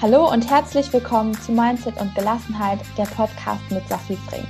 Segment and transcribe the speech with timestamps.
[0.00, 4.46] Hallo und herzlich willkommen zu Mindset und Gelassenheit, der Podcast mit Safi Frings.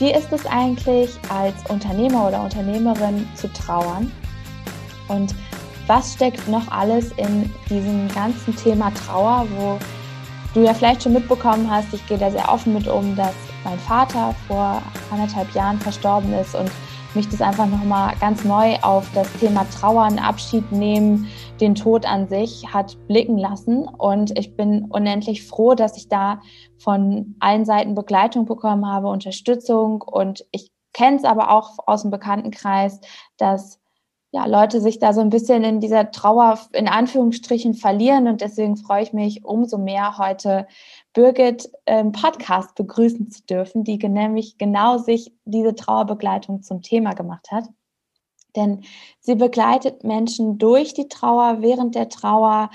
[0.00, 4.10] Wie ist es eigentlich, als Unternehmer oder Unternehmerin zu trauern?
[5.06, 5.32] Und
[5.86, 9.78] was steckt noch alles in diesem ganzen Thema Trauer, wo
[10.54, 13.78] du ja vielleicht schon mitbekommen hast, ich gehe da sehr offen mit um, dass mein
[13.78, 14.82] Vater vor
[15.12, 16.68] anderthalb Jahren verstorben ist und
[17.14, 21.28] mich das einfach nochmal ganz neu auf das Thema Trauern, Abschied nehmen,
[21.60, 23.86] den Tod an sich hat blicken lassen.
[23.86, 26.40] Und ich bin unendlich froh, dass ich da
[26.78, 30.02] von allen Seiten Begleitung bekommen habe, Unterstützung.
[30.02, 33.00] Und ich kenne es aber auch aus dem Bekanntenkreis,
[33.36, 33.80] dass
[34.32, 38.26] ja, Leute sich da so ein bisschen in dieser Trauer in Anführungsstrichen verlieren.
[38.26, 40.66] Und deswegen freue ich mich umso mehr heute
[41.14, 47.50] Birgit im Podcast begrüßen zu dürfen, die nämlich genau sich diese Trauerbegleitung zum Thema gemacht
[47.50, 47.64] hat.
[48.56, 48.84] Denn
[49.20, 52.70] sie begleitet Menschen durch die Trauer, während der Trauer,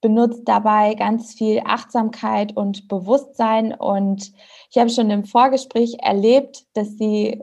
[0.00, 3.72] benutzt dabei ganz viel Achtsamkeit und Bewusstsein.
[3.72, 4.32] Und
[4.70, 7.42] ich habe schon im Vorgespräch erlebt, dass sie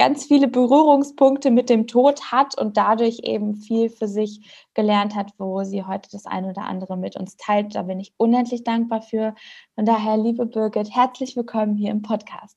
[0.00, 5.34] ganz viele Berührungspunkte mit dem Tod hat und dadurch eben viel für sich gelernt hat,
[5.36, 7.74] wo sie heute das eine oder andere mit uns teilt.
[7.74, 9.34] Da bin ich unendlich dankbar für.
[9.74, 12.56] Von daher, liebe Birgit, herzlich willkommen hier im Podcast.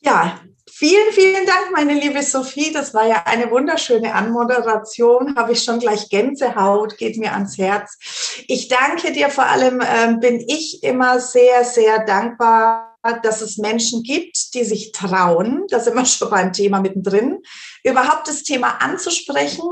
[0.00, 2.72] Ja, vielen, vielen Dank, meine liebe Sophie.
[2.72, 5.36] Das war ja eine wunderschöne Anmoderation.
[5.36, 8.44] Habe ich schon gleich Gänsehaut, geht mir ans Herz.
[8.48, 12.89] Ich danke dir vor allem, äh, bin ich immer sehr, sehr dankbar
[13.22, 17.38] dass es Menschen gibt, die sich trauen, da sind wir schon beim Thema mittendrin,
[17.84, 19.64] überhaupt das Thema anzusprechen,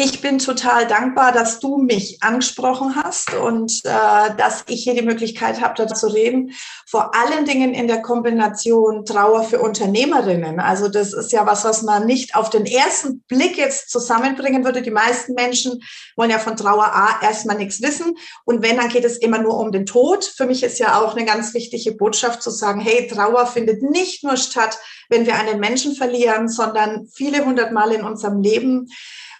[0.00, 5.02] ich bin total dankbar, dass du mich angesprochen hast und äh, dass ich hier die
[5.02, 6.52] Möglichkeit habe, da zu reden.
[6.86, 10.60] Vor allen Dingen in der Kombination Trauer für Unternehmerinnen.
[10.60, 14.82] Also das ist ja was, was man nicht auf den ersten Blick jetzt zusammenbringen würde.
[14.82, 15.82] Die meisten Menschen
[16.14, 18.16] wollen ja von Trauer A erstmal nichts wissen.
[18.44, 20.24] Und wenn, dann geht es immer nur um den Tod.
[20.24, 24.22] Für mich ist ja auch eine ganz wichtige Botschaft zu sagen, hey, Trauer findet nicht
[24.22, 28.86] nur statt, wenn wir einen Menschen verlieren, sondern viele hundert Mal in unserem Leben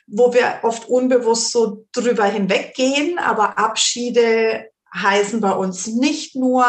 [0.08, 6.64] wo wir oft unbewusst so drüber hinweggehen, aber Abschiede heißen bei uns nicht nur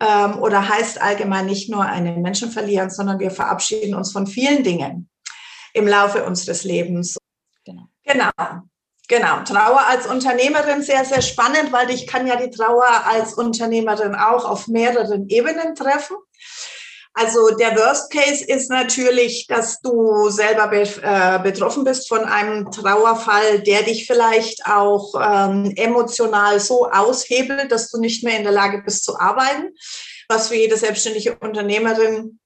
[0.00, 4.62] ähm, oder heißt allgemein nicht nur einen Menschen verlieren, sondern wir verabschieden uns von vielen
[4.62, 5.08] Dingen
[5.74, 7.16] im Laufe unseres Lebens.
[7.64, 7.88] Genau.
[8.04, 8.30] Genau.
[9.08, 14.14] Genau, Trauer als Unternehmerin sehr, sehr spannend, weil ich kann ja die Trauer als Unternehmerin
[14.14, 16.16] auch auf mehreren Ebenen treffen.
[17.20, 22.70] Also der Worst Case ist natürlich, dass du selber be äh, betroffen bist von einem
[22.70, 28.52] Trauerfall, der dich vielleicht auch ähm, emotional so aushebelt, dass du nicht mehr in der
[28.52, 29.74] Lage bist zu arbeiten,
[30.30, 32.38] was für jede selbstständige Unternehmerin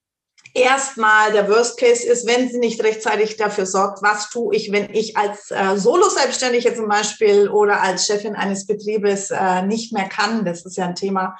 [0.54, 4.92] erstmal der Worst Case ist, wenn sie nicht rechtzeitig dafür sorgt, was tue ich, wenn
[4.92, 10.44] ich als äh, Solo-Selbstständige zum Beispiel oder als Chefin eines Betriebes äh, nicht mehr kann.
[10.44, 11.38] Das ist ja ein Thema,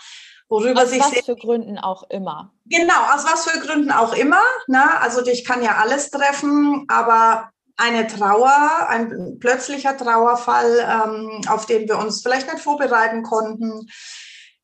[0.49, 2.54] worüber aus sich was für Gründen auch immer.
[2.67, 4.43] Genau, aus was für Gründen auch immer.
[4.67, 5.01] Ne?
[5.01, 11.89] Also dich kann ja alles treffen, aber eine Trauer, ein plötzlicher Trauerfall, ähm, auf den
[11.89, 13.89] wir uns vielleicht nicht vorbereiten konnten,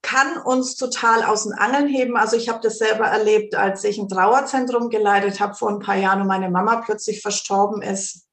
[0.02, 2.16] kann uns total aus den Angeln heben.
[2.16, 5.96] Also ich habe das selber erlebt, als ich ein Trauerzentrum geleitet habe vor ein paar
[5.96, 8.26] Jahren und meine Mama plötzlich verstorben ist.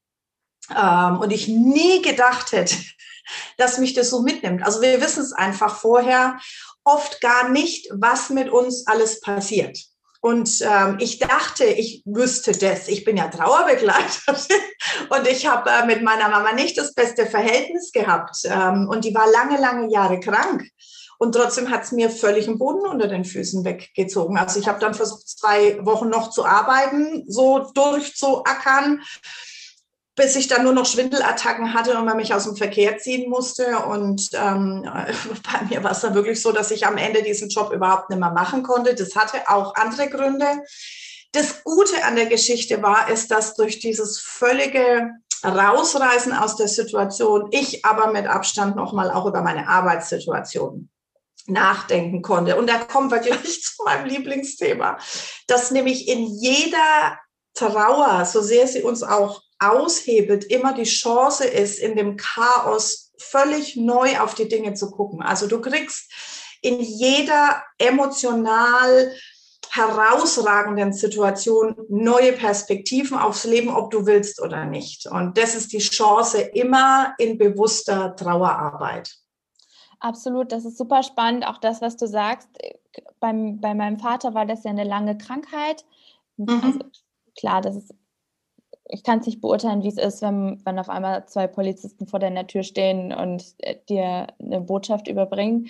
[0.76, 2.76] Ähm, und ich nie gedacht hätte,
[3.58, 4.64] dass mich das so mitnimmt.
[4.64, 6.40] Also wir wissen es einfach vorher
[6.88, 9.78] oft gar nicht, was mit uns alles passiert.
[10.22, 12.88] Und ähm, ich dachte, ich wüsste das.
[12.88, 14.62] Ich bin ja Trauerbegleiterin
[15.10, 18.38] und ich habe äh, mit meiner Mama nicht das beste Verhältnis gehabt.
[18.46, 20.64] Ähm, und die war lange, lange Jahre krank.
[21.20, 24.38] Und trotzdem hat es mir völlig den Boden unter den Füßen weggezogen.
[24.38, 29.02] Also ich habe dann versucht, zwei Wochen noch zu arbeiten, so durchzuackern
[30.18, 33.78] bis ich dann nur noch Schwindelattacken hatte und man mich aus dem Verkehr ziehen musste.
[33.86, 34.82] Und ähm,
[35.44, 38.20] bei mir war es dann wirklich so, dass ich am Ende diesen Job überhaupt nicht
[38.20, 38.96] mehr machen konnte.
[38.96, 40.48] Das hatte auch andere Gründe.
[41.34, 45.12] Das Gute an der Geschichte war, ist, dass durch dieses völlige
[45.46, 50.90] Rausreißen aus der Situation ich aber mit Abstand nochmal auch über meine Arbeitssituation
[51.46, 52.56] nachdenken konnte.
[52.56, 54.98] Und da kommen wir gleich zu meinem Lieblingsthema,
[55.46, 57.20] dass nämlich in jeder
[57.54, 63.76] Trauer, so sehr sie uns auch aushebelt, immer die Chance ist, in dem Chaos völlig
[63.76, 65.22] neu auf die Dinge zu gucken.
[65.22, 66.12] Also du kriegst
[66.62, 69.14] in jeder emotional
[69.70, 75.08] herausragenden Situation neue Perspektiven aufs Leben, ob du willst oder nicht.
[75.08, 79.18] Und das ist die Chance immer in bewusster Trauerarbeit.
[80.00, 81.46] Absolut, das ist super spannend.
[81.46, 82.48] Auch das, was du sagst.
[83.20, 85.86] Beim, bei meinem Vater war das ja eine lange Krankheit.
[86.38, 86.62] Mhm.
[86.64, 86.80] Also
[87.38, 87.94] klar, das ist
[88.90, 92.20] ich kann es nicht beurteilen, wie es ist, wenn, wenn auf einmal zwei Polizisten vor
[92.20, 95.68] deiner Tür stehen und äh, dir eine Botschaft überbringen.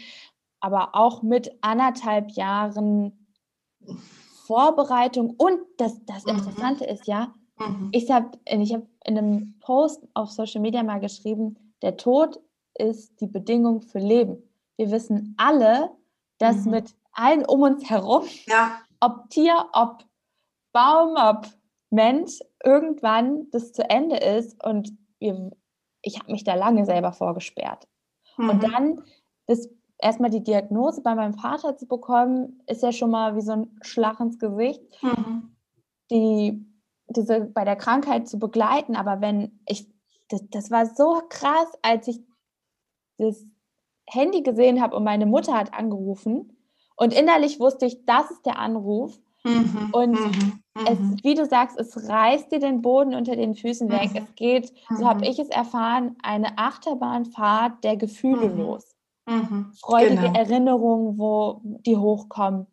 [0.59, 3.27] Aber auch mit anderthalb Jahren
[4.45, 6.37] Vorbereitung und das, das mhm.
[6.37, 6.89] Interessante mhm.
[6.89, 7.89] ist ja, mhm.
[7.91, 12.39] ich habe ich hab in einem Post auf Social Media mal geschrieben, der Tod
[12.75, 14.43] ist die Bedingung für Leben.
[14.77, 15.91] Wir wissen alle,
[16.37, 16.71] dass mhm.
[16.71, 18.79] mit allen um uns herum, ja.
[18.99, 20.03] ob Tier, ob
[20.71, 21.47] Baum, ob
[21.89, 25.51] Mensch, irgendwann das zu Ende ist und wir,
[26.01, 27.87] ich habe mich da lange selber vorgesperrt.
[28.37, 28.49] Mhm.
[28.49, 29.01] Und dann
[29.45, 29.69] das
[29.99, 33.77] erstmal die Diagnose bei meinem Vater zu bekommen, ist ja schon mal wie so ein
[33.81, 34.81] Schlag ins Gesicht.
[35.01, 35.55] Mhm.
[36.11, 36.65] Die,
[37.09, 39.89] diese bei der Krankheit zu begleiten, aber wenn ich,
[40.29, 42.21] das, das war so krass, als ich
[43.17, 43.45] das
[44.05, 46.57] Handy gesehen habe und meine Mutter hat angerufen
[46.95, 49.19] und innerlich wusste ich, das ist der Anruf.
[49.43, 51.17] Mhm, und mhm, es, mhm.
[51.23, 54.11] wie du sagst, es reißt dir den Boden unter den Füßen weg.
[54.13, 54.17] Mhm.
[54.17, 58.95] Es geht, so habe ich es erfahren, eine Achterbahnfahrt der Gefühle los.
[59.81, 60.39] Freudige genau.
[60.39, 62.67] Erinnerungen, wo die hochkommen.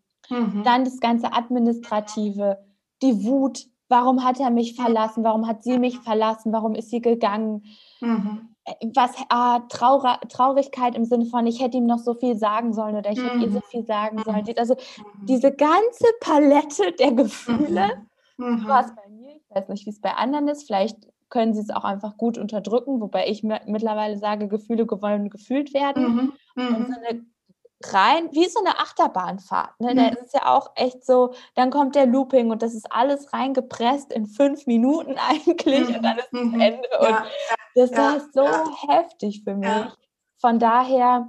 [0.64, 2.58] Dann das ganze Administrative,
[3.02, 3.66] die Wut.
[3.88, 5.24] Warum hat er mich verlassen?
[5.24, 6.52] Warum hat sie mich verlassen?
[6.52, 7.64] Warum ist sie gegangen?
[8.94, 12.96] Was ah, Trauer, Traurigkeit im Sinne von, ich hätte ihm noch so viel sagen sollen
[12.96, 13.70] oder ich hätte ihr so mhm.
[13.70, 14.44] viel sagen sollen.
[14.44, 14.54] Mhm.
[14.56, 15.26] Also mhm.
[15.26, 18.06] diese ganze Palette der Gefühle
[18.38, 18.66] mhm.
[18.66, 19.36] war es bei mir.
[19.36, 20.64] Ich weiß nicht, wie es bei anderen ist.
[20.66, 20.96] Vielleicht
[21.28, 26.32] können sie es auch einfach gut unterdrücken, wobei ich mittlerweile sage, Gefühle wollen gefühlt werden.
[26.56, 26.76] Mhm.
[26.76, 27.24] Und so eine
[27.92, 29.78] rein, wie so eine Achterbahnfahrt.
[29.80, 29.92] Ne?
[29.92, 29.96] Mhm.
[29.96, 33.32] Da ist es ja auch echt so, dann kommt der Looping und das ist alles
[33.32, 35.96] reingepresst in fünf Minuten eigentlich mhm.
[35.96, 36.60] und dann ist es mhm.
[36.60, 36.88] Ende.
[36.92, 37.24] Ja, und
[37.74, 38.46] das war so
[38.88, 39.68] heftig für mich.
[40.40, 41.28] Von daher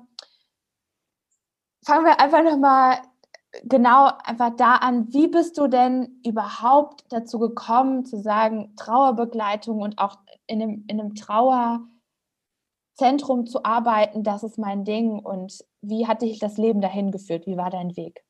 [1.85, 2.97] fangen wir einfach nochmal
[3.63, 9.97] genau einfach da an, wie bist du denn überhaupt dazu gekommen, zu sagen, Trauerbegleitung und
[9.97, 11.81] auch in einem, in einem Trauer-
[12.95, 15.19] Zentrum zu arbeiten, das ist mein Ding.
[15.19, 17.45] Und wie hat dich das Leben dahin geführt?
[17.45, 18.23] Wie war dein Weg?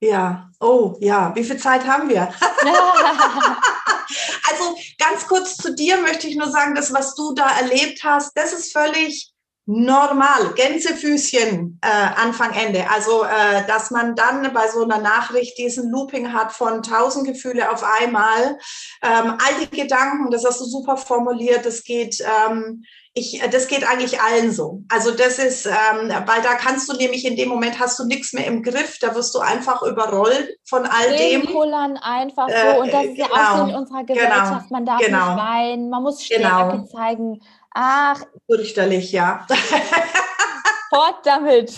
[0.00, 2.28] Ja, oh ja, wie viel Zeit haben wir?
[4.56, 8.36] also ganz kurz zu dir möchte ich nur sagen, das, was du da erlebt hast,
[8.36, 9.32] das ist völlig
[9.66, 12.88] normal, Gänsefüßchen äh, Anfang, Ende.
[12.88, 17.70] Also, äh, dass man dann bei so einer Nachricht diesen Looping hat von tausend Gefühle
[17.70, 18.58] auf einmal.
[19.02, 22.84] Ähm, all die Gedanken, das hast du super formuliert, das geht ähm,
[23.16, 24.82] ich, äh, das geht eigentlich allen so.
[24.90, 28.34] Also das ist, ähm, weil da kannst du nämlich in dem Moment hast du nichts
[28.34, 31.46] mehr im Griff, da wirst du einfach überrollt von all dem.
[31.46, 34.20] Kullern einfach äh, so und das ist ja genau, auch so in unserer genau.
[34.20, 34.68] Gesellschaft.
[34.68, 36.84] Genau, man darf genau, nicht weinen, man muss Stärke genau.
[36.84, 37.40] zeigen.
[37.78, 39.46] Ach, fürchterlich, ja.
[40.88, 41.74] Fort damit.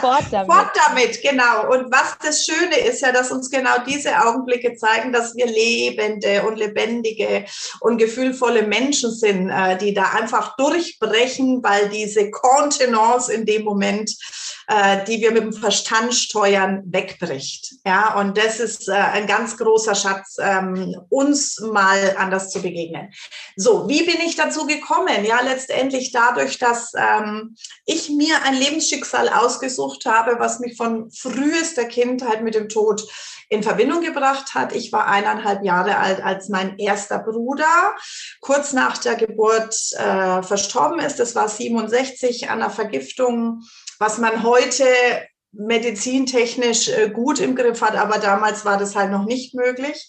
[0.00, 0.52] Fort damit.
[0.52, 1.70] Fort damit, genau.
[1.70, 6.42] Und was das Schöne ist ja, dass uns genau diese Augenblicke zeigen, dass wir lebende
[6.42, 7.44] und lebendige
[7.78, 14.10] und gefühlvolle Menschen sind, äh, die da einfach durchbrechen, weil diese Kontenance in dem Moment,
[14.72, 17.74] äh, die wir mit dem Verstand steuern, wegbricht.
[17.84, 23.12] Ja, und das ist äh, ein ganz großer Schatz, ähm, uns mal anders zu begegnen.
[23.56, 25.26] So, wie bin ich dazu gekommen?
[25.26, 27.54] Ja, letztendlich dadurch, dass ähm,
[27.84, 33.02] ich mir ein Lebensschicksal ausgesucht habe, was mich von frühester Kindheit mit dem Tod
[33.50, 34.74] in Verbindung gebracht hat.
[34.74, 37.94] Ich war eineinhalb Jahre alt, als mein erster Bruder
[38.40, 41.20] kurz nach der Geburt äh, verstorben ist.
[41.20, 43.62] Das war 67 an einer Vergiftung,
[44.02, 44.84] was man heute
[45.52, 50.08] medizintechnisch äh, gut im Griff hat, aber damals war das halt noch nicht möglich.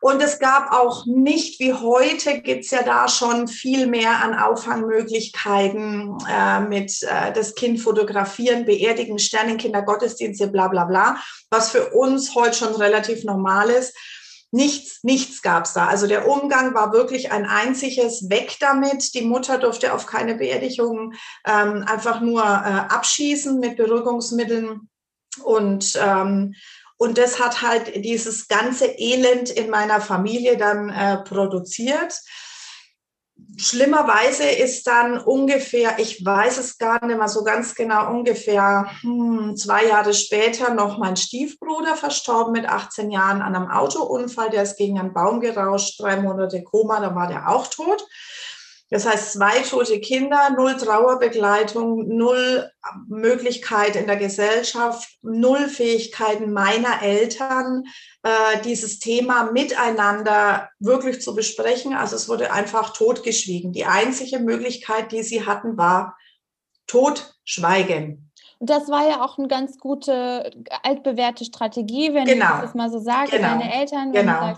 [0.00, 6.18] Und es gab auch nicht, wie heute gibt's ja da schon viel mehr an Auffangmöglichkeiten
[6.30, 11.16] äh, mit äh, das Kind fotografieren, beerdigen, Sternenkinder, Gottesdienste, bla bla bla,
[11.50, 13.96] was für uns heute schon relativ normal ist.
[14.50, 15.86] Nichts, nichts gab's da.
[15.86, 19.14] Also der Umgang war wirklich ein einziges Weg damit.
[19.14, 21.12] Die Mutter durfte auf keine Beerdigung
[21.46, 24.88] ähm, einfach nur äh, abschießen mit Beruhigungsmitteln.
[25.44, 26.54] Und ähm,
[27.00, 32.20] und das hat halt dieses ganze Elend in meiner Familie dann äh, produziert.
[33.60, 39.56] Schlimmerweise ist dann ungefähr, ich weiß es gar nicht mehr so ganz genau, ungefähr hm,
[39.56, 44.50] zwei Jahre später noch mein Stiefbruder verstorben mit 18 Jahren an einem Autounfall.
[44.50, 48.06] Der ist gegen einen Baum gerauscht, drei Monate Koma, da war der auch tot.
[48.90, 52.70] Das heißt, zwei tote Kinder, null Trauerbegleitung, null
[53.08, 57.84] Möglichkeit in der Gesellschaft, null Fähigkeiten meiner Eltern,
[58.22, 61.92] äh, dieses Thema miteinander wirklich zu besprechen.
[61.92, 63.72] Also es wurde einfach totgeschwiegen.
[63.72, 66.16] Die einzige Möglichkeit, die sie hatten, war
[66.86, 68.27] Totschweigen.
[68.60, 70.50] Das war ja auch eine ganz gute,
[70.82, 72.56] altbewährte Strategie, wenn genau.
[72.56, 73.30] ich das mal so sage.
[73.30, 73.48] Genau.
[73.48, 74.54] Deine Eltern, wenn genau.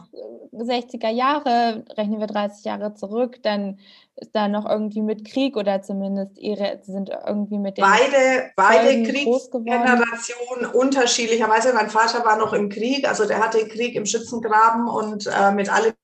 [0.53, 3.79] du sagst, 60er Jahre, rechnen wir 30 Jahre zurück, dann
[4.17, 9.03] ist da noch irgendwie mit Krieg oder zumindest ihre sind irgendwie mit den Beide, beide
[9.03, 11.73] Kriegsgenerationen unterschiedlicherweise.
[11.73, 15.71] Mein Vater war noch im Krieg, also der hatte Krieg im Schützengraben und äh, mit
[15.71, 15.95] allem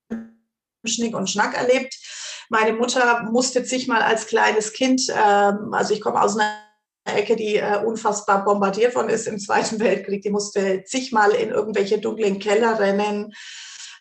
[0.85, 1.95] Schnick und Schnack erlebt.
[2.49, 6.66] Meine Mutter musste sich mal als kleines Kind, äh, also ich komme aus einer
[7.15, 10.23] Ecke, die äh, unfassbar bombardiert worden ist im Zweiten Weltkrieg.
[10.23, 13.33] Die musste zigmal in irgendwelche dunklen Keller rennen,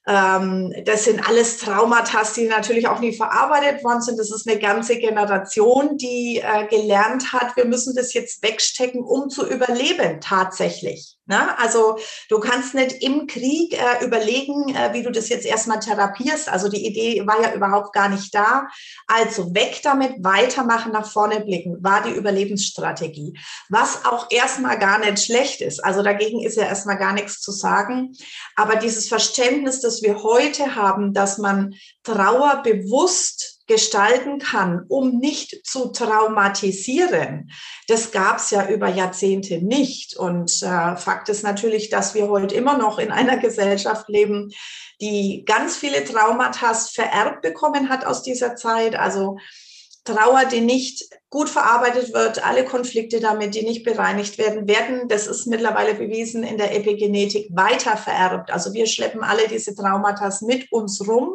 [0.08, 4.20] ähm, das sind alles Traumata, die natürlich auch nie verarbeitet worden sind.
[4.20, 9.30] Das ist eine ganze Generation, die äh, gelernt hat, wir müssen das jetzt wegstecken, um
[9.30, 11.15] zu überleben tatsächlich.
[11.28, 11.58] Ne?
[11.58, 11.98] Also
[12.30, 16.50] du kannst nicht im Krieg äh, überlegen, äh, wie du das jetzt erstmal therapierst.
[16.50, 18.68] Also die Idee war ja überhaupt gar nicht da.
[19.08, 23.34] Also weg damit, weitermachen, nach vorne blicken, war die Überlebensstrategie.
[23.70, 25.84] Was auch erstmal gar nicht schlecht ist.
[25.84, 28.14] Also dagegen ist ja erstmal gar nichts zu sagen.
[28.56, 35.66] Aber dieses Verständnis, das wir heute haben, dass man Trauer bewusst gestalten kann, um nicht
[35.66, 37.52] zu traumatisieren.
[37.88, 40.16] Das gab es ja über Jahrzehnte nicht.
[40.16, 44.52] Und äh, Fakt ist natürlich, dass wir heute immer noch in einer Gesellschaft leben,
[45.02, 48.96] die ganz viele Traumata vererbt bekommen hat aus dieser Zeit.
[48.96, 49.38] Also
[50.06, 55.26] Trauer, die nicht gut verarbeitet wird, alle Konflikte damit, die nicht bereinigt werden, werden, das
[55.26, 58.52] ist mittlerweile bewiesen, in der Epigenetik weiter vererbt.
[58.52, 61.34] Also wir schleppen alle diese Traumata mit uns rum.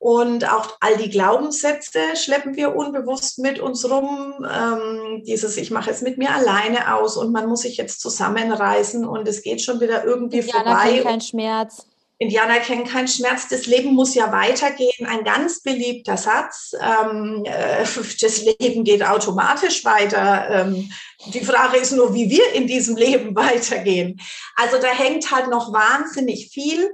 [0.00, 4.46] Und auch all die Glaubenssätze schleppen wir unbewusst mit uns rum.
[4.48, 9.04] Ähm, dieses, ich mache es mit mir alleine aus und man muss sich jetzt zusammenreißen
[9.04, 10.90] und es geht schon wieder irgendwie Indianer vorbei.
[10.90, 11.86] Kennen keinen Schmerz.
[12.20, 13.48] Indianer kennen keinen Schmerz.
[13.48, 15.06] Das Leben muss ja weitergehen.
[15.06, 16.72] Ein ganz beliebter Satz.
[16.80, 17.84] Ähm, äh,
[18.20, 20.48] das Leben geht automatisch weiter.
[20.50, 20.92] Ähm,
[21.32, 24.20] die Frage ist nur, wie wir in diesem Leben weitergehen.
[24.56, 26.90] Also da hängt halt noch wahnsinnig viel.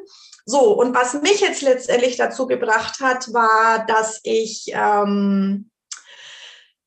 [0.46, 5.70] So, und was mich jetzt letztendlich dazu gebracht hat, war, dass ich, ähm,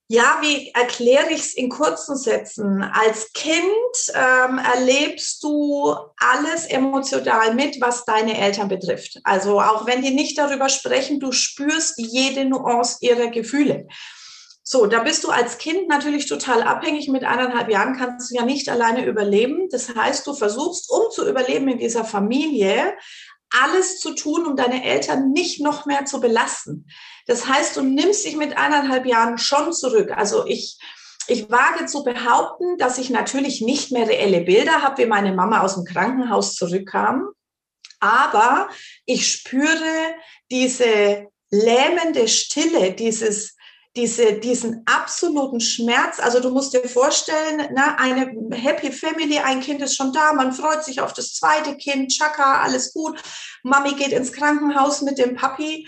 [0.09, 2.83] ja, wie erkläre ich es in kurzen Sätzen?
[2.83, 3.65] Als Kind
[4.13, 9.19] ähm, erlebst du alles emotional mit, was deine Eltern betrifft.
[9.23, 13.87] Also auch wenn die nicht darüber sprechen, du spürst jede Nuance ihrer Gefühle.
[14.69, 17.07] So, da bist du als Kind natürlich total abhängig.
[17.07, 19.69] Mit eineinhalb Jahren kannst du ja nicht alleine überleben.
[19.71, 22.93] Das heißt, du versuchst, um zu überleben in dieser Familie,
[23.49, 26.87] alles zu tun, um deine Eltern nicht noch mehr zu belasten.
[27.25, 30.11] Das heißt, du nimmst dich mit eineinhalb Jahren schon zurück.
[30.15, 30.77] Also ich,
[31.27, 35.61] ich wage zu behaupten, dass ich natürlich nicht mehr reelle Bilder habe, wie meine Mama
[35.61, 37.29] aus dem Krankenhaus zurückkam.
[37.99, 38.69] Aber
[39.05, 40.15] ich spüre
[40.51, 43.56] diese lähmende Stille, dieses
[43.97, 46.19] diese, diesen absoluten Schmerz.
[46.19, 50.53] Also du musst dir vorstellen, na, eine Happy Family, ein Kind ist schon da, man
[50.53, 53.19] freut sich auf das zweite Kind, Chaka, alles gut.
[53.63, 55.87] Mami geht ins Krankenhaus mit dem Papi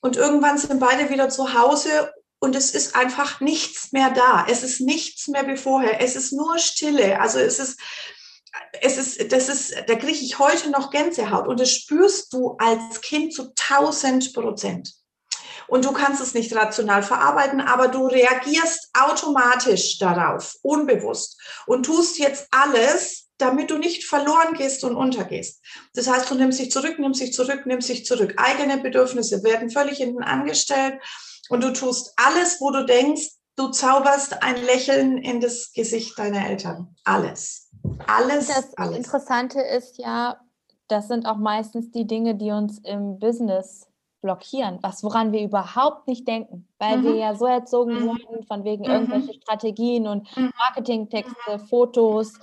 [0.00, 4.46] und irgendwann sind beide wieder zu Hause und es ist einfach nichts mehr da.
[4.48, 6.00] Es ist nichts mehr wie vorher.
[6.00, 7.20] Es ist nur Stille.
[7.20, 7.78] Also es ist,
[8.80, 13.02] es ist, das ist, da kriege ich heute noch Gänsehaut und das spürst du als
[13.02, 14.99] Kind zu 1000 Prozent
[15.70, 22.18] und du kannst es nicht rational verarbeiten, aber du reagierst automatisch darauf, unbewusst und tust
[22.18, 25.62] jetzt alles, damit du nicht verloren gehst und untergehst.
[25.94, 28.34] Das heißt, du nimmst dich zurück, nimmst dich zurück, nimmst dich zurück.
[28.36, 31.00] Eigene Bedürfnisse werden völlig hinten angestellt
[31.48, 36.48] und du tust alles, wo du denkst, du zauberst ein Lächeln in das Gesicht deiner
[36.48, 36.96] Eltern.
[37.04, 37.70] Alles.
[38.06, 38.48] Alles.
[38.48, 38.96] Das alles.
[38.96, 40.40] Interessante ist ja,
[40.88, 43.86] das sind auch meistens die Dinge, die uns im Business
[44.20, 47.04] blockieren, was woran wir überhaupt nicht denken, weil mhm.
[47.04, 48.06] wir ja so erzogen mhm.
[48.06, 48.90] wurden von wegen mhm.
[48.90, 50.52] irgendwelche Strategien und mhm.
[50.58, 52.34] Marketingtexte, Fotos,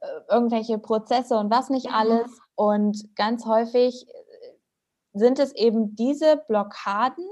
[0.00, 1.94] äh, irgendwelche Prozesse und was nicht mhm.
[1.94, 2.40] alles.
[2.54, 4.12] Und ganz häufig äh,
[5.14, 7.26] sind es eben diese Blockaden,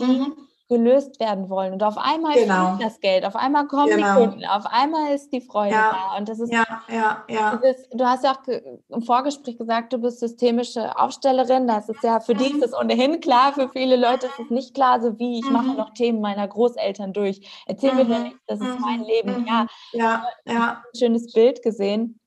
[0.00, 1.72] die mhm gelöst werden wollen.
[1.72, 2.74] Und auf einmal genau.
[2.74, 4.14] fließt das Geld, auf einmal kommen genau.
[4.14, 5.92] die Kunden, auf einmal ist die Freude ja.
[5.92, 6.18] da.
[6.18, 7.56] Und das ist ja, ja, ja.
[7.56, 11.68] Dieses, du hast ja auch im Vorgespräch gesagt, du bist systemische Aufstellerin.
[11.68, 12.38] Das ist ja für mhm.
[12.38, 15.46] dich ist das ohnehin klar, für viele Leute ist es nicht klar, so wie ich
[15.46, 15.52] mhm.
[15.52, 17.40] mache noch Themen meiner Großeltern durch.
[17.66, 17.96] Erzähl mhm.
[17.96, 19.06] mir doch nicht, das ist mein mhm.
[19.06, 19.40] Leben.
[19.42, 19.46] Mhm.
[19.46, 20.82] Ja, ja, ja.
[20.84, 22.18] ein schönes Bild gesehen.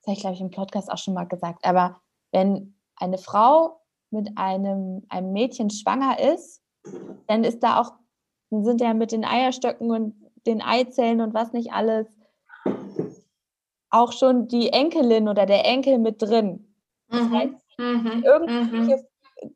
[0.00, 1.66] Das habe ich, glaube ich, im Podcast auch schon mal gesagt.
[1.66, 2.00] Aber
[2.32, 6.62] wenn eine Frau mit einem, einem Mädchen schwanger ist,
[7.26, 7.92] dann ist da auch,
[8.50, 10.14] dann sind ja mit den Eierstöcken und
[10.46, 12.06] den Eizellen und was nicht alles
[13.90, 16.74] auch schon die Enkelin oder der Enkel mit drin.
[17.08, 17.34] Das mhm.
[17.34, 18.22] heißt, mhm.
[18.24, 19.54] irgendwelche mhm.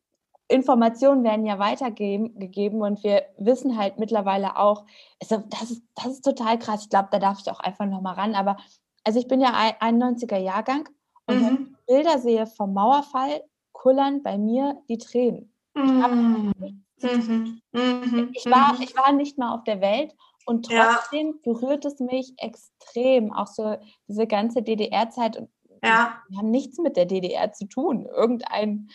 [0.48, 4.84] Informationen werden ja weitergegeben und wir wissen halt mittlerweile auch,
[5.20, 6.82] also das ist, das ist total krass.
[6.84, 8.34] Ich glaube, da darf ich auch einfach nochmal ran.
[8.34, 8.56] Aber
[9.04, 10.88] also ich bin ja 91er Jahrgang
[11.26, 11.46] und mhm.
[11.46, 15.52] wenn ich Bilder sehe vom Mauerfall, kullern bei mir die Tränen.
[15.74, 16.84] Mhm.
[17.02, 17.60] Mhm.
[17.72, 18.30] mhm.
[18.34, 18.82] Ich, war, mhm.
[18.82, 21.52] ich war nicht mal auf der Welt und trotzdem ja.
[21.52, 23.32] berührt es mich extrem.
[23.32, 23.76] Auch so
[24.08, 25.42] diese ganze DDR-Zeit.
[25.82, 26.22] Ja.
[26.28, 28.06] Wir haben nichts mit der DDR zu tun.
[28.06, 28.88] Irgendein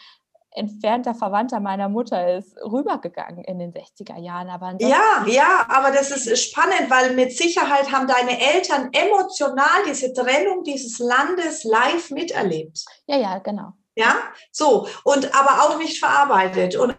[0.52, 4.50] entfernter Verwandter meiner Mutter ist rübergegangen in den 60er Jahren.
[4.50, 10.12] Aber ja, ja, aber das ist spannend, weil mit Sicherheit haben deine Eltern emotional diese
[10.14, 12.84] Trennung dieses Landes live miterlebt.
[13.06, 13.74] Ja, ja, genau.
[13.96, 14.16] Ja,
[14.52, 16.76] so und aber auch nicht verarbeitet.
[16.76, 16.98] Und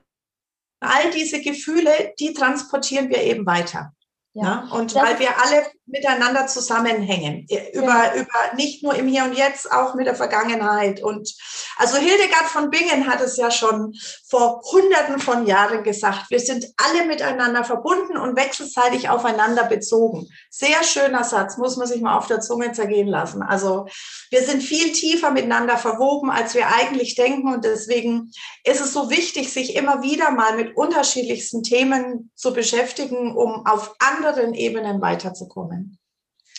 [0.81, 3.93] all diese Gefühle, die transportieren wir eben weiter.
[4.35, 4.63] Ja.
[4.63, 4.73] Ne?
[4.73, 9.71] Und das weil wir alle miteinander zusammenhängen, über, über nicht nur im Hier und Jetzt,
[9.71, 11.03] auch mit der Vergangenheit.
[11.03, 11.35] Und
[11.77, 13.95] also Hildegard von Bingen hat es ja schon
[14.29, 20.29] vor Hunderten von Jahren gesagt, wir sind alle miteinander verbunden und wechselseitig aufeinander bezogen.
[20.51, 23.43] Sehr schöner Satz, muss man sich mal auf der Zunge zergehen lassen.
[23.43, 23.87] Also
[24.31, 27.53] wir sind viel tiefer miteinander verwoben, als wir eigentlich denken.
[27.53, 28.31] Und deswegen
[28.65, 33.95] ist es so wichtig, sich immer wieder mal mit unterschiedlichsten Themen zu beschäftigen, um auf
[33.99, 35.78] anderen Ebenen weiterzukommen.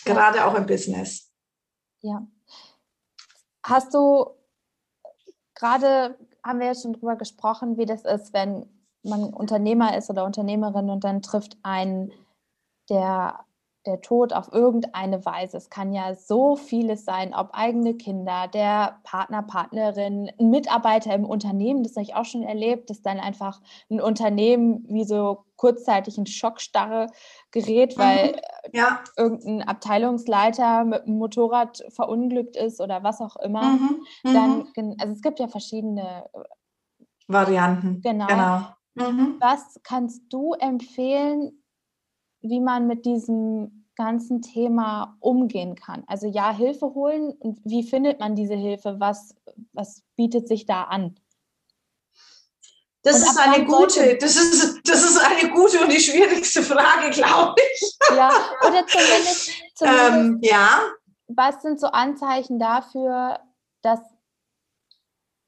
[0.04, 1.30] Gerade auch im Business.
[2.00, 2.26] Ja.
[3.62, 4.30] Hast du
[5.54, 8.66] gerade haben wir ja schon drüber gesprochen, wie das ist, wenn
[9.02, 12.12] man Unternehmer ist oder Unternehmerin und dann trifft einen
[12.88, 13.44] der,
[13.86, 15.56] der Tod auf irgendeine Weise.
[15.56, 21.24] Es kann ja so vieles sein, ob eigene Kinder, der Partner, Partnerin, ein Mitarbeiter im
[21.24, 23.60] Unternehmen, das habe ich auch schon erlebt, dass dann einfach
[23.90, 27.08] ein Unternehmen wie so kurzzeitig in Schockstarre
[27.50, 28.70] gerät, weil mhm.
[28.72, 29.00] ja.
[29.16, 33.62] irgendein Abteilungsleiter mit dem Motorrad verunglückt ist oder was auch immer.
[33.62, 34.00] Mhm.
[34.24, 34.34] Mhm.
[34.74, 36.38] Dann, also es gibt ja verschiedene äh,
[37.28, 38.00] Varianten.
[38.02, 38.26] Genau.
[38.26, 38.62] genau.
[38.94, 39.36] Mhm.
[39.38, 41.59] Was kannst du empfehlen,
[42.40, 46.04] wie man mit diesem ganzen Thema umgehen kann?
[46.06, 48.96] Also ja, Hilfe holen und wie findet man diese Hilfe?
[48.98, 49.34] Was,
[49.72, 51.16] was bietet sich da an?
[53.02, 57.54] Das ist eine gute, das ist, das ist eine gute und die schwierigste Frage, glaube
[57.74, 57.96] ich.
[58.10, 58.30] Ja,
[58.66, 60.80] oder zumindest, zumindest ähm, ja.
[61.28, 63.40] was sind so Anzeichen dafür,
[63.80, 64.00] dass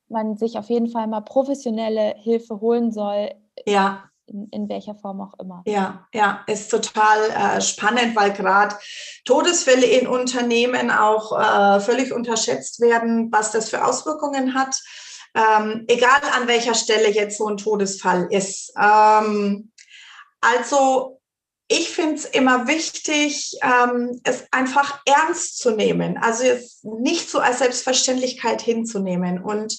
[0.09, 3.35] man sich auf jeden Fall mal professionelle Hilfe holen soll?
[3.67, 4.05] Ja.
[4.27, 5.63] In, in welcher Form auch immer.
[5.67, 8.77] Ja, ja, ist total äh, spannend, weil gerade
[9.25, 14.77] Todesfälle in Unternehmen auch äh, völlig unterschätzt werden, was das für Auswirkungen hat
[15.35, 18.73] ähm, egal an welcher Stelle jetzt so ein Todesfall ist.
[18.79, 19.73] Ähm,
[20.41, 21.21] also
[21.69, 27.39] ich finde es immer wichtig, ähm, es einfach ernst zu nehmen, also es nicht so
[27.39, 29.79] als Selbstverständlichkeit hinzunehmen und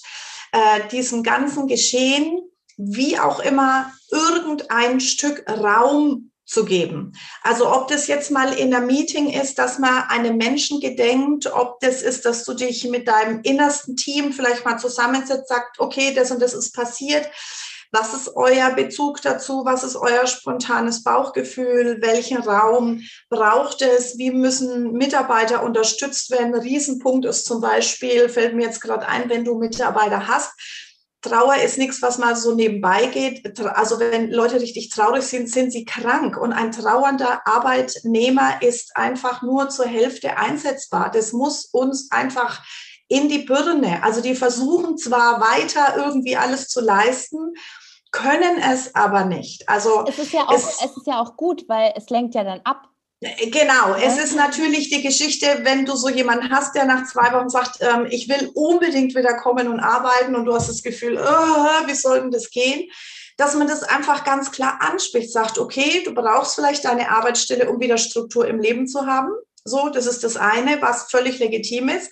[0.50, 2.40] äh, diesem ganzen Geschehen,
[2.76, 7.12] wie auch immer, irgendein Stück Raum zu geben.
[7.42, 11.80] Also ob das jetzt mal in der Meeting ist, dass man einem Menschen gedenkt, ob
[11.80, 16.30] das ist, dass du dich mit deinem innersten Team vielleicht mal zusammensetzt, sagt, okay, das
[16.30, 17.28] und das ist passiert.
[17.92, 19.64] Was ist euer Bezug dazu?
[19.64, 21.98] Was ist euer spontanes Bauchgefühl?
[22.00, 24.18] Welchen Raum braucht es?
[24.18, 26.56] Wie müssen Mitarbeiter unterstützt werden?
[26.56, 30.52] Riesenpunkt ist zum Beispiel, fällt mir jetzt gerade ein, wenn du Mitarbeiter hast,
[31.24, 33.58] Trauer ist nichts, was mal so nebenbei geht.
[33.60, 36.36] Also wenn Leute richtig traurig sind, sind sie krank.
[36.36, 41.10] Und ein trauernder Arbeitnehmer ist einfach nur zur Hälfte einsetzbar.
[41.10, 42.62] Das muss uns einfach
[43.08, 44.02] in die Birne.
[44.02, 47.54] Also die versuchen zwar weiter irgendwie alles zu leisten,
[48.12, 49.66] können es aber nicht.
[49.68, 52.44] Also es ist ja auch, es, es ist ja auch gut, weil es lenkt ja
[52.44, 52.90] dann ab
[53.50, 57.48] Genau, es ist natürlich die Geschichte, wenn du so jemanden hast, der nach zwei Wochen
[57.48, 61.86] sagt, ähm, ich will unbedingt wieder kommen und arbeiten und du hast das Gefühl, oh,
[61.86, 62.90] wie soll denn das gehen?
[63.38, 67.80] Dass man das einfach ganz klar anspricht, sagt, okay, du brauchst vielleicht deine Arbeitsstelle, um
[67.80, 69.32] wieder Struktur im Leben zu haben.
[69.64, 72.10] So, das ist das eine, was völlig legitim ist.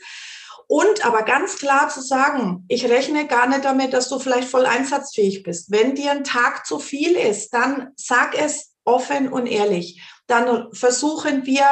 [0.67, 4.65] Und aber ganz klar zu sagen, ich rechne gar nicht damit, dass du vielleicht voll
[4.65, 5.71] einsatzfähig bist.
[5.71, 11.47] Wenn dir ein Tag zu viel ist, dann sag es offen und ehrlich dann versuchen
[11.47, 11.67] wir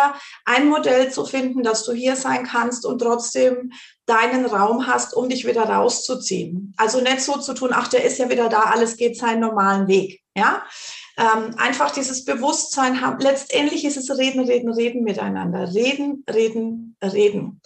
[0.44, 3.72] ein Modell zu finden, dass du hier sein kannst und trotzdem
[4.06, 6.74] deinen Raum hast, um dich wieder rauszuziehen.
[6.76, 9.86] Also nicht so zu tun, ach, der ist ja wieder da, alles geht seinen normalen
[9.86, 10.20] Weg.
[10.36, 10.62] Ja,
[11.16, 13.20] ähm, einfach dieses Bewusstsein haben.
[13.20, 15.72] Letztendlich ist es Reden, Reden, Reden miteinander.
[15.74, 17.60] Reden, Reden, Reden.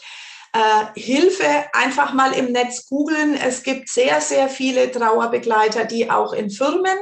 [0.53, 3.35] Äh, Hilfe einfach mal im Netz googeln.
[3.35, 6.99] Es gibt sehr, sehr viele Trauerbegleiter, die auch in Firmen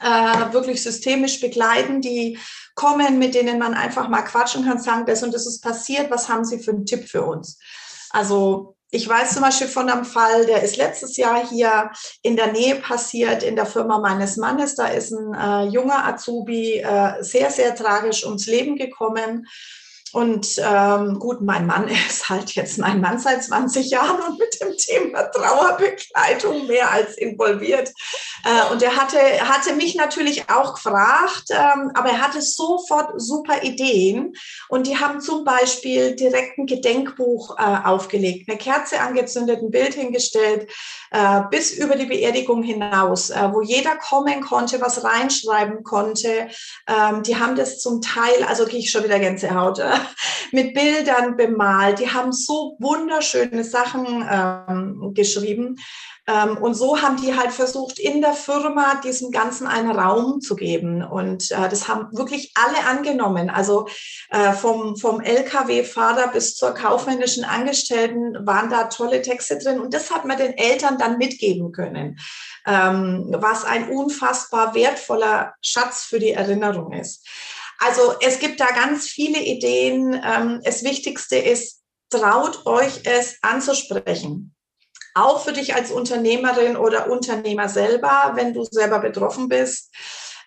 [0.00, 2.38] äh, wirklich systemisch begleiten, die
[2.74, 6.28] kommen, mit denen man einfach mal quatschen kann, sagen, das und das ist passiert, was
[6.28, 7.58] haben Sie für einen Tipp für uns?
[8.10, 11.90] Also ich weiß zum Beispiel von einem Fall, der ist letztes Jahr hier
[12.22, 14.74] in der Nähe passiert, in der Firma meines Mannes.
[14.74, 19.46] Da ist ein äh, junger Azubi äh, sehr, sehr tragisch ums Leben gekommen.
[20.12, 24.60] Und ähm, gut, mein Mann ist halt jetzt mein Mann seit 20 Jahren und mit
[24.60, 27.92] dem Thema Trauerbegleitung mehr als involviert.
[28.44, 33.62] Äh, und er hatte, hatte mich natürlich auch gefragt, ähm, aber er hatte sofort super
[33.62, 34.34] Ideen.
[34.68, 39.94] Und die haben zum Beispiel direkt ein Gedenkbuch äh, aufgelegt, eine Kerze angezündet, ein Bild
[39.94, 40.70] hingestellt,
[41.10, 46.48] äh, bis über die Beerdigung hinaus, äh, wo jeder kommen konnte, was reinschreiben konnte.
[46.88, 49.90] Ähm, die haben das zum Teil, also kriege ich schon wieder Gänsehaut, äh,
[50.52, 51.98] mit Bildern bemalt.
[51.98, 55.76] Die haben so wunderschöne Sachen ähm, geschrieben.
[56.30, 60.54] Ähm, und so haben die halt versucht, in der Firma diesem Ganzen einen Raum zu
[60.54, 61.02] geben.
[61.02, 63.50] Und äh, das haben wirklich alle angenommen.
[63.50, 63.88] Also
[64.30, 69.80] äh, vom, vom Lkw-Fahrer bis zur kaufmännischen Angestellten waren da tolle Texte drin.
[69.80, 72.18] Und das hat man den Eltern dann mitgeben können,
[72.66, 77.26] ähm, was ein unfassbar wertvoller Schatz für die Erinnerung ist.
[77.80, 80.12] Also es gibt da ganz viele Ideen.
[80.24, 84.54] Ähm, das Wichtigste ist, traut euch es anzusprechen.
[85.14, 89.90] Auch für dich als Unternehmerin oder Unternehmer selber, wenn du selber betroffen bist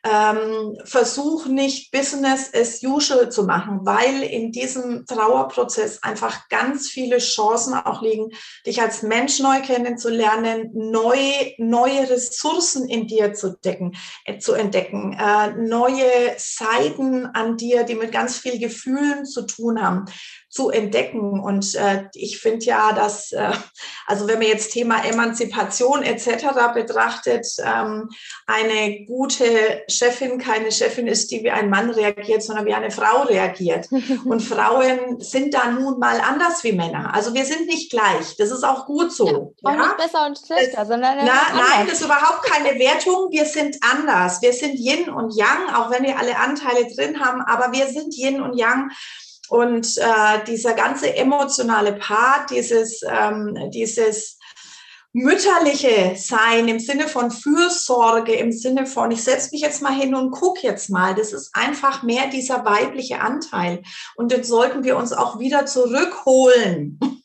[0.03, 7.19] ähm, versuch nicht Business as usual zu machen, weil in diesem Trauerprozess einfach ganz viele
[7.19, 8.29] Chancen auch liegen,
[8.65, 15.17] dich als Mensch neu kennenzulernen, neue, neue Ressourcen in dir zu, decken, äh, zu entdecken,
[15.17, 20.05] äh, neue Seiten an dir, die mit ganz viel Gefühlen zu tun haben
[20.53, 21.39] zu entdecken.
[21.39, 23.51] Und äh, ich finde ja, dass, äh,
[24.05, 26.45] also wenn man jetzt Thema Emanzipation etc.
[26.75, 28.09] betrachtet, ähm,
[28.45, 33.23] eine gute Chefin keine Chefin ist, die wie ein Mann reagiert, sondern wie eine Frau
[33.23, 33.87] reagiert.
[34.25, 37.15] Und Frauen sind da nun mal anders wie Männer.
[37.15, 38.35] Also wir sind nicht gleich.
[38.37, 39.25] Das ist auch gut so.
[39.27, 39.87] Ja, auch ja?
[39.87, 43.31] nicht besser und schlechter, sondern Na, nein, das ist überhaupt keine Wertung.
[43.31, 44.39] Wir sind anders.
[44.43, 48.15] Wir sind Yin und Yang, auch wenn wir alle Anteile drin haben, aber wir sind
[48.15, 48.91] Yin und Yang.
[49.53, 54.39] Und äh, dieser ganze emotionale Part, dieses, ähm, dieses
[55.11, 60.15] mütterliche Sein im Sinne von Fürsorge, im Sinne von, ich setze mich jetzt mal hin
[60.15, 63.83] und gucke jetzt mal, das ist einfach mehr dieser weibliche Anteil.
[64.15, 66.99] Und den sollten wir uns auch wieder zurückholen.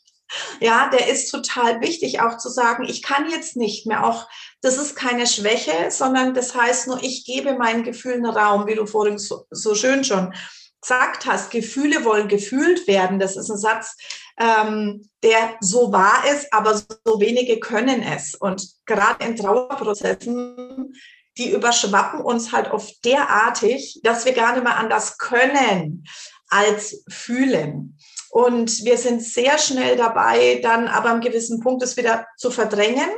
[0.61, 4.29] Ja, der ist total wichtig, auch zu sagen, ich kann jetzt nicht mehr, auch
[4.61, 8.85] das ist keine Schwäche, sondern das heißt nur, ich gebe meinen Gefühlen Raum, wie du
[8.85, 10.35] vorhin so, so schön schon
[10.81, 13.19] gesagt hast, Gefühle wollen gefühlt werden.
[13.19, 13.97] Das ist ein Satz,
[14.38, 18.35] ähm, der so wahr ist, aber so wenige können es.
[18.35, 20.95] Und gerade in Trauerprozessen,
[21.37, 26.05] die überschwappen uns halt oft derartig, dass wir gar nicht mehr anders können
[26.49, 27.99] als fühlen.
[28.31, 33.11] Und wir sind sehr schnell dabei, dann aber am gewissen Punkt es wieder zu verdrängen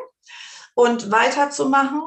[0.75, 2.03] und weiterzumachen.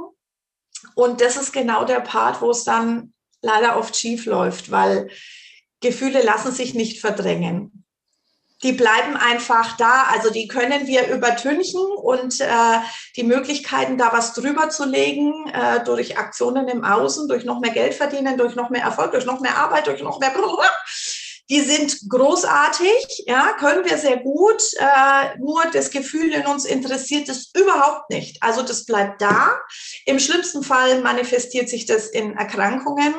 [0.95, 5.09] Und das ist genau der Part, wo es dann leider oft schief läuft, weil
[5.83, 7.85] Gefühle lassen sich nicht verdrängen.
[8.63, 10.05] Die bleiben einfach da.
[10.11, 12.79] Also die können wir übertünchen und äh,
[13.17, 17.71] die Möglichkeiten, da was drüber zu legen, äh, durch Aktionen im Außen, durch noch mehr
[17.71, 20.33] Geld verdienen, durch noch mehr Erfolg, durch noch mehr Arbeit, durch noch mehr
[21.49, 24.61] die sind großartig, ja, können wir sehr gut.
[24.77, 28.41] Äh, nur das Gefühl in uns interessiert es überhaupt nicht.
[28.41, 29.59] Also das bleibt da.
[30.05, 33.13] Im schlimmsten Fall manifestiert sich das in Erkrankungen.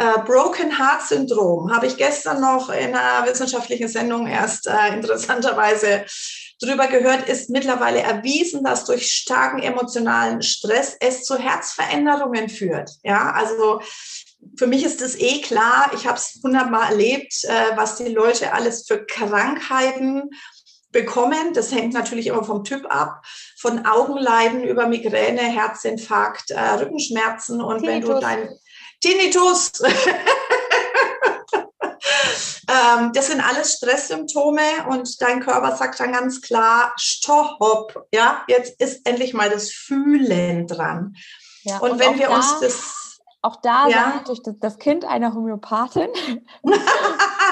[0.00, 6.06] Äh, Broken Heart Syndrom habe ich gestern noch in einer wissenschaftlichen Sendung erst äh, interessanterweise
[6.58, 12.92] drüber gehört, ist mittlerweile erwiesen, dass durch starken emotionalen Stress es zu Herzveränderungen führt.
[13.02, 13.82] Ja, also
[14.56, 18.54] für mich ist es eh klar, ich habe es hundertmal erlebt, äh, was die Leute
[18.54, 20.30] alles für Krankheiten
[20.92, 21.52] bekommen.
[21.52, 23.22] Das hängt natürlich immer vom Typ ab,
[23.58, 28.08] von Augenleiden über Migräne, Herzinfarkt, äh, Rückenschmerzen und Tinnitus.
[28.08, 28.48] wenn du dein
[29.00, 29.72] Tinnitus.
[32.68, 38.80] ähm, das sind alles Stresssymptome und dein Körper sagt dann ganz klar, stopp, ja, jetzt
[38.80, 41.16] ist endlich mal das Fühlen dran.
[41.62, 43.00] Ja, und, und wenn wir da, uns das
[43.42, 44.12] auch da ja.
[44.24, 46.10] sagt das, das Kind einer Homöopathin,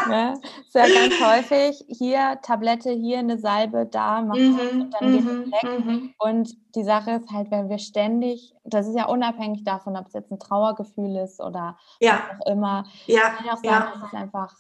[0.10, 5.12] ne, ist ja ganz häufig, hier Tablette, hier eine Salbe, da machen mhm, und dann
[5.12, 5.84] geht es mhm, weg.
[5.84, 6.14] Mhm.
[6.18, 10.12] Und die Sache ist halt, wenn wir ständig, das ist ja unabhängig davon, ob es
[10.12, 12.20] jetzt ein Trauergefühl ist oder ja.
[12.30, 13.30] was auch immer, ja.
[13.30, 13.92] kann ja auch sein, ja.
[13.94, 14.54] dass es einfach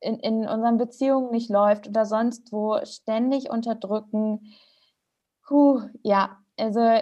[0.00, 4.54] in, in unseren Beziehungen nicht läuft oder sonst wo ständig unterdrücken.
[5.46, 7.00] Puh, ja, also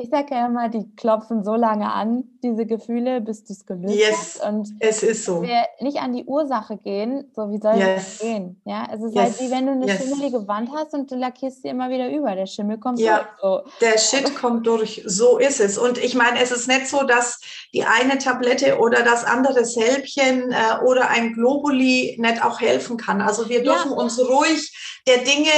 [0.00, 3.96] Ich sage ja immer, die klopfen so lange an, diese Gefühle, bis du es gelöst
[3.96, 4.48] yes, hast.
[4.48, 5.42] Und es ist so.
[5.42, 8.14] wir nicht an die Ursache gehen, so wie soll yes.
[8.14, 8.60] es gehen?
[8.64, 9.40] Ja, es ist halt yes.
[9.40, 9.98] halt wie wenn du eine yes.
[9.98, 12.36] schimmelige Wand hast und du lackierst sie immer wieder über.
[12.36, 13.64] Der Schimmel kommt ja, durch.
[13.64, 13.70] So.
[13.80, 15.02] Der Shit kommt durch.
[15.04, 15.76] So ist es.
[15.78, 17.40] Und ich meine, es ist nicht so, dass
[17.74, 23.20] die eine Tablette oder das andere Sälbchen äh, oder ein Globuli nicht auch helfen kann.
[23.20, 23.96] Also wir dürfen ja.
[23.96, 24.72] uns ruhig
[25.08, 25.50] der Dinge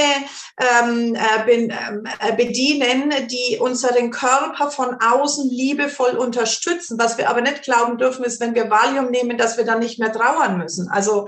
[0.58, 4.29] ähm, äh, ähm, äh, bedienen, die unseren Körper
[4.70, 6.98] von außen liebevoll unterstützen.
[6.98, 9.98] Was wir aber nicht glauben dürfen, ist, wenn wir Valium nehmen, dass wir dann nicht
[9.98, 10.88] mehr trauern müssen.
[10.88, 11.26] Also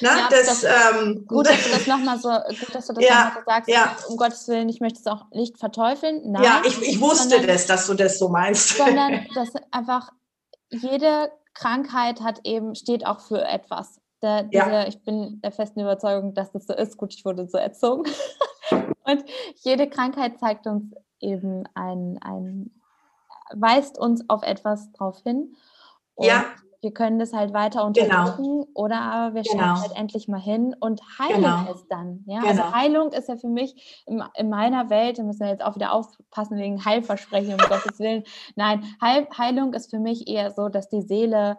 [0.00, 3.04] Ne, ja, das, das, ähm, gut, dass du das nochmal so, gut, dass du das
[3.08, 3.70] ja, nochmal so sagst.
[3.70, 3.96] Ja.
[4.08, 6.20] Um Gottes Willen, ich möchte es auch nicht verteufeln.
[6.32, 8.76] Nein, ja, ich, ich wusste sondern, das, dass du das so meinst.
[8.76, 10.10] Sondern, dass einfach
[10.68, 13.98] jede Krankheit hat eben, steht auch für etwas.
[14.22, 14.86] Der, diese, ja.
[14.86, 16.96] Ich bin der festen Überzeugung, dass das so ist.
[16.98, 18.04] Gut, ich wurde so erzogen.
[19.04, 19.24] Und
[19.62, 22.70] jede Krankheit zeigt uns eben ein, ein
[23.54, 25.56] weist uns auf etwas drauf hin.
[26.14, 26.44] Und ja.
[26.80, 28.22] wir können das halt weiter genau.
[28.22, 28.66] untersuchen genau.
[28.74, 29.80] oder aber wir schauen genau.
[29.80, 31.72] halt endlich mal hin und heilen genau.
[31.72, 32.24] es dann.
[32.26, 32.40] Ja?
[32.40, 32.74] Also genau.
[32.74, 35.92] Heilung ist ja für mich in, in, meiner Welt, da müssen wir jetzt auch wieder
[35.92, 38.24] aufpassen wegen Heilversprechen, um Gottes Willen.
[38.56, 41.58] Nein, Heil, Heilung ist für mich eher so, dass die Seele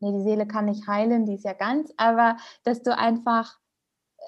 [0.00, 3.58] nee, die Seele kann nicht heilen, die ist ja ganz, aber dass du einfach
[4.18, 4.22] äh,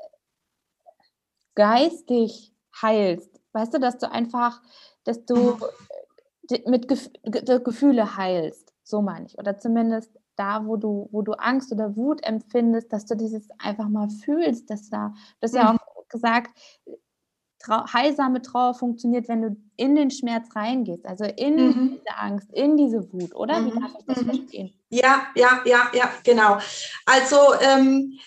[1.54, 3.37] geistig heilst.
[3.58, 4.62] Weißt du, dass du einfach,
[5.02, 5.58] dass du
[6.66, 9.36] mit Gef Gefühle heilst, so meine ich.
[9.36, 13.88] Oder zumindest da, wo du, wo du Angst oder Wut empfindest, dass du dieses einfach
[13.88, 15.78] mal fühlst, dass da, das ist ja mhm.
[15.80, 16.56] auch gesagt,
[17.58, 21.90] Trau heilsame Trauer funktioniert, wenn du in den Schmerz reingehst, also in mhm.
[21.92, 23.64] diese Angst, in diese Wut, oder?
[23.64, 23.80] Wie mhm.
[23.80, 24.26] darf ich das mhm.
[24.26, 24.78] verstehen?
[24.90, 26.56] Ja, ja, ja, ja, genau.
[27.04, 28.18] Also ähm,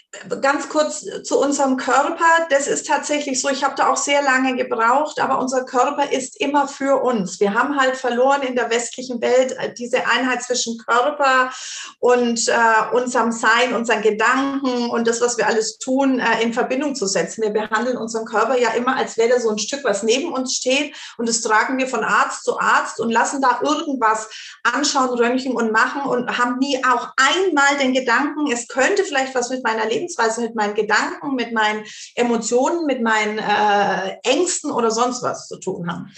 [0.41, 2.45] ganz kurz zu unserem Körper.
[2.51, 6.39] Das ist tatsächlich so, ich habe da auch sehr lange gebraucht, aber unser Körper ist
[6.39, 7.39] immer für uns.
[7.39, 11.51] Wir haben halt verloren in der westlichen Welt äh, diese Einheit zwischen Körper
[11.99, 16.93] und äh, unserem Sein, unseren Gedanken und das, was wir alles tun, äh, in Verbindung
[16.93, 17.41] zu setzen.
[17.41, 20.53] Wir behandeln unseren Körper ja immer, als wäre der so ein Stück, was neben uns
[20.53, 24.29] steht und tragen wir von Arzt zu Arzt und lassen da irgendwas
[24.63, 29.49] anschauen, röntgen und machen und haben nie auch einmal den Gedanken, es könnte vielleicht was
[29.49, 31.83] mit meiner Lebensweise, mit meinen Gedanken, mit meinen
[32.15, 36.11] Emotionen, mit meinen äh, Ängsten oder sonst was zu tun haben.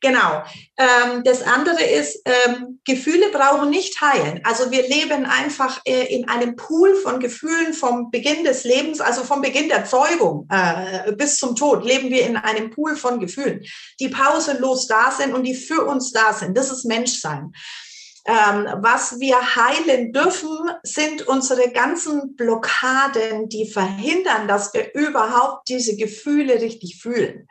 [0.00, 0.44] Genau.
[0.76, 4.40] Ähm, das andere ist, ähm, Gefühle brauchen nicht heilen.
[4.44, 9.24] Also wir leben einfach äh, in einem Pool von Gefühlen vom Beginn des Lebens, also
[9.24, 13.64] vom Beginn der Zeugung äh, bis zum Tod, leben wir in einem Pool von Gefühlen,
[13.98, 16.56] die pausenlos da sind und die für uns da sind.
[16.56, 17.52] Das ist Menschsein.
[18.24, 25.96] Ähm, was wir heilen dürfen, sind unsere ganzen Blockaden, die verhindern, dass wir überhaupt diese
[25.96, 27.48] Gefühle richtig fühlen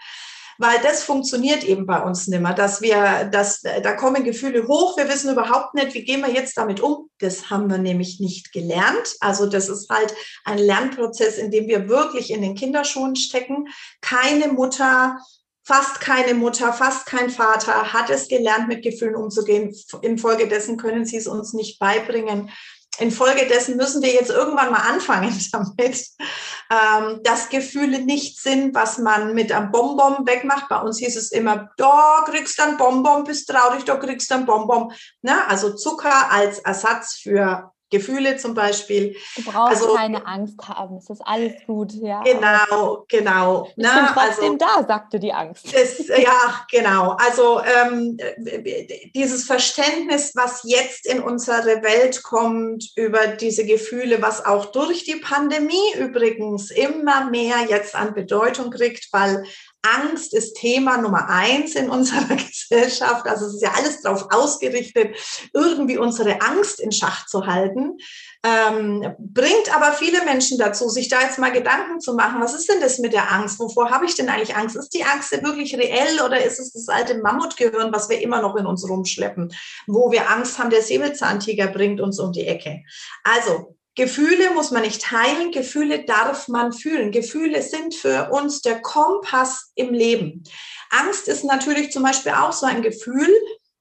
[0.58, 4.98] weil das funktioniert eben bei uns nicht mehr, dass wir, dass, da kommen Gefühle hoch,
[4.98, 7.10] wir wissen überhaupt nicht, wie gehen wir jetzt damit um.
[7.20, 9.16] Das haben wir nämlich nicht gelernt.
[9.20, 10.14] Also das ist halt
[10.46, 13.68] ein Lernprozess, in dem wir wirklich in den Kinderschuhen stecken.
[14.02, 15.18] Keine Mutter
[15.68, 19.76] Fast keine Mutter, fast kein Vater hat es gelernt, mit Gefühlen umzugehen.
[20.02, 22.50] Infolgedessen können sie es uns nicht beibringen
[23.00, 26.06] infolgedessen müssen wir jetzt irgendwann mal anfangen damit,
[26.72, 30.70] ähm, dass Gefühle nicht sind, was man mit einem Bonbon wegmacht.
[30.70, 34.36] Bei uns hieß es immer, da kriegst du ein Bonbon, bist traurig, da kriegst du
[34.36, 34.92] ein Bonbon.
[35.22, 35.48] Ne?
[35.48, 39.16] Also Zucker als Ersatz für Gefühle zum Beispiel.
[39.36, 41.94] Du brauchst also, keine Angst haben, es ist alles gut.
[41.94, 42.22] Ja.
[42.22, 43.68] Genau, genau.
[43.70, 45.74] Ich bin trotzdem also, da, sagte die Angst.
[45.74, 47.12] Das, ja, genau.
[47.12, 48.18] Also ähm,
[49.16, 55.16] dieses Verständnis, was jetzt in unsere Welt kommt über diese Gefühle, was auch durch die
[55.16, 59.46] Pandemie übrigens immer mehr jetzt an Bedeutung kriegt, weil
[59.96, 63.28] Angst ist Thema Nummer eins in unserer Gesellschaft.
[63.28, 65.16] Also es ist ja alles darauf ausgerichtet,
[65.54, 67.98] irgendwie unsere Angst in Schach zu halten.
[68.44, 72.70] Ähm, bringt aber viele Menschen dazu, sich da jetzt mal Gedanken zu machen, was ist
[72.70, 73.60] denn das mit der Angst?
[73.60, 74.76] Wovor habe ich denn eigentlich Angst?
[74.76, 78.42] Ist die Angst denn wirklich reell oder ist es das alte Mammutgehirn, was wir immer
[78.42, 79.54] noch in uns rumschleppen,
[79.88, 82.84] wo wir Angst haben, der Säbelzahntiger bringt uns um die Ecke?
[83.24, 87.12] Also Gefühle muss man nicht heilen, Gefühle darf man fühlen.
[87.12, 90.44] Gefühle sind für uns der Kompass im Leben.
[90.92, 93.30] Angst ist natürlich zum Beispiel auch so ein Gefühl,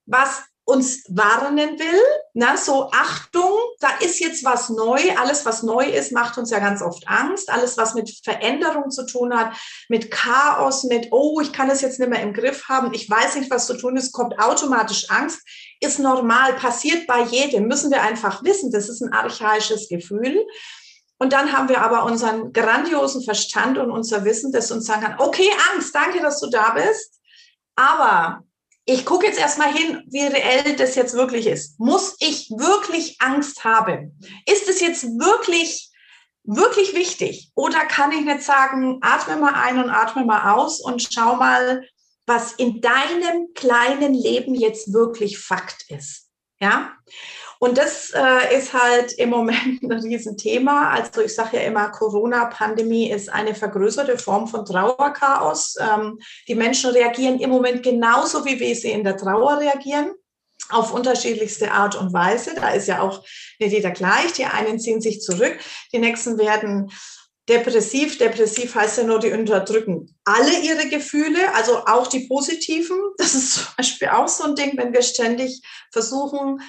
[0.07, 2.01] was uns warnen will,
[2.33, 4.99] na, so Achtung, da ist jetzt was neu.
[5.17, 7.49] Alles, was neu ist, macht uns ja ganz oft Angst.
[7.49, 9.55] Alles, was mit Veränderung zu tun hat,
[9.87, 13.37] mit Chaos, mit, oh, ich kann es jetzt nicht mehr im Griff haben, ich weiß
[13.37, 15.39] nicht, was zu tun ist, kommt automatisch Angst
[15.79, 18.71] ist normal, passiert bei jedem, müssen wir einfach wissen.
[18.71, 20.45] Das ist ein archaisches Gefühl.
[21.19, 25.19] Und dann haben wir aber unseren grandiosen Verstand und unser Wissen, das uns sagen kann,
[25.19, 27.19] okay, Angst, danke, dass du da bist.
[27.75, 28.43] Aber
[28.89, 31.77] ich gucke jetzt erstmal hin, wie reell das jetzt wirklich ist.
[31.77, 34.17] Muss ich wirklich Angst haben?
[34.45, 35.91] Ist es jetzt wirklich,
[36.45, 37.51] wirklich wichtig?
[37.53, 41.85] Oder kann ich nicht sagen, atme mal ein und atme mal aus und schau mal,
[42.25, 46.29] was in deinem kleinen Leben jetzt wirklich Fakt ist?
[46.61, 46.93] Ja?
[47.59, 50.91] Und das äh, ist halt im Moment ein Riesenthema.
[50.91, 55.75] Also ich sage ja immer, Corona-Pandemie ist eine vergrößerte Form von Trauerchaos.
[55.79, 60.11] Ähm, die Menschen reagieren im Moment genauso, wie wir sie in der Trauer reagieren
[60.69, 62.53] auf unterschiedlichste Art und Weise.
[62.55, 63.23] Da ist ja auch
[63.59, 64.33] nicht jeder gleich.
[64.33, 65.57] Die einen ziehen sich zurück,
[65.93, 66.91] die nächsten werden
[67.47, 68.17] depressiv.
[68.17, 72.97] Depressiv heißt ja nur, die unterdrücken alle ihre Gefühle, also auch die positiven.
[73.17, 76.61] Das ist zum Beispiel auch so ein Ding, wenn wir ständig versuchen,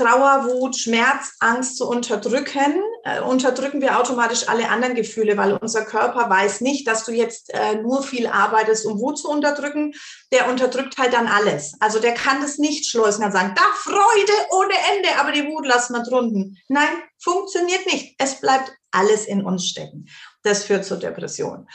[0.00, 5.84] Trauer, Wut, Schmerz, Angst zu unterdrücken, äh, unterdrücken wir automatisch alle anderen Gefühle, weil unser
[5.84, 9.92] Körper weiß nicht, dass du jetzt äh, nur viel arbeitest, um Wut zu unterdrücken.
[10.32, 11.74] Der unterdrückt halt dann alles.
[11.80, 15.66] Also der kann das nicht schleusen und sagen, da Freude ohne Ende, aber die Wut
[15.66, 16.58] lassen wir drunten.
[16.68, 18.14] Nein, funktioniert nicht.
[18.16, 20.08] Es bleibt alles in uns stecken.
[20.44, 21.68] Das führt zur Depression.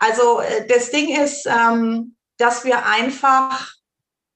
[0.00, 3.77] Also äh, das Ding ist, ähm, dass wir einfach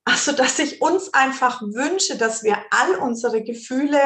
[0.04, 4.00] also, dass ich uns einfach wünsche, dass wir all unsere Gefühle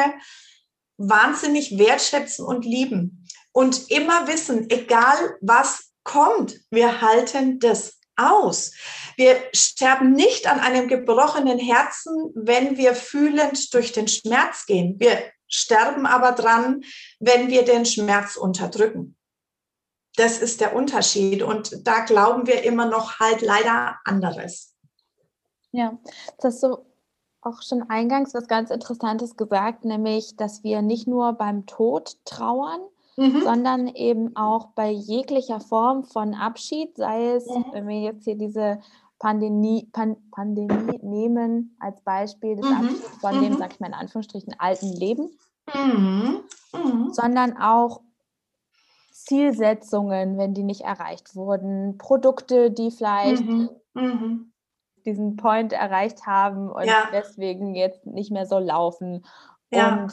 [0.99, 8.73] wahnsinnig wertschätzen und lieben und immer wissen, egal was kommt, wir halten das aus.
[9.17, 14.97] Wir sterben nicht an einem gebrochenen Herzen, wenn wir fühlend durch den Schmerz gehen.
[14.99, 16.83] Wir sterben aber dran,
[17.21, 19.17] wenn wir den Schmerz unterdrücken.
[20.17, 21.43] Das ist der Unterschied.
[21.43, 24.76] Und da glauben wir immer noch halt leider anderes.
[25.73, 25.99] Ja,
[26.39, 26.79] das hast du
[27.43, 32.81] auch schon eingangs was ganz Interessantes gesagt, nämlich, dass wir nicht nur beim Tod trauern,
[33.17, 33.43] mhm.
[33.43, 37.65] sondern eben auch bei jeglicher Form von Abschied, sei es, mhm.
[37.73, 38.81] wenn wir jetzt hier diese
[39.19, 42.77] Pandemie, Pan, Pandemie nehmen als Beispiel des mhm.
[42.77, 43.59] Abschieds von dem, mhm.
[43.59, 45.31] sag ich mal in Anführungsstrichen, alten Leben,
[45.73, 46.41] mhm.
[46.75, 47.13] Mhm.
[47.13, 48.01] sondern auch
[49.13, 53.43] Zielsetzungen, wenn die nicht erreicht wurden, Produkte, die vielleicht
[55.07, 57.09] diesen Point erreicht haben und ja.
[57.13, 59.25] deswegen jetzt nicht mehr so laufen.
[59.71, 60.03] Ja.
[60.03, 60.13] Und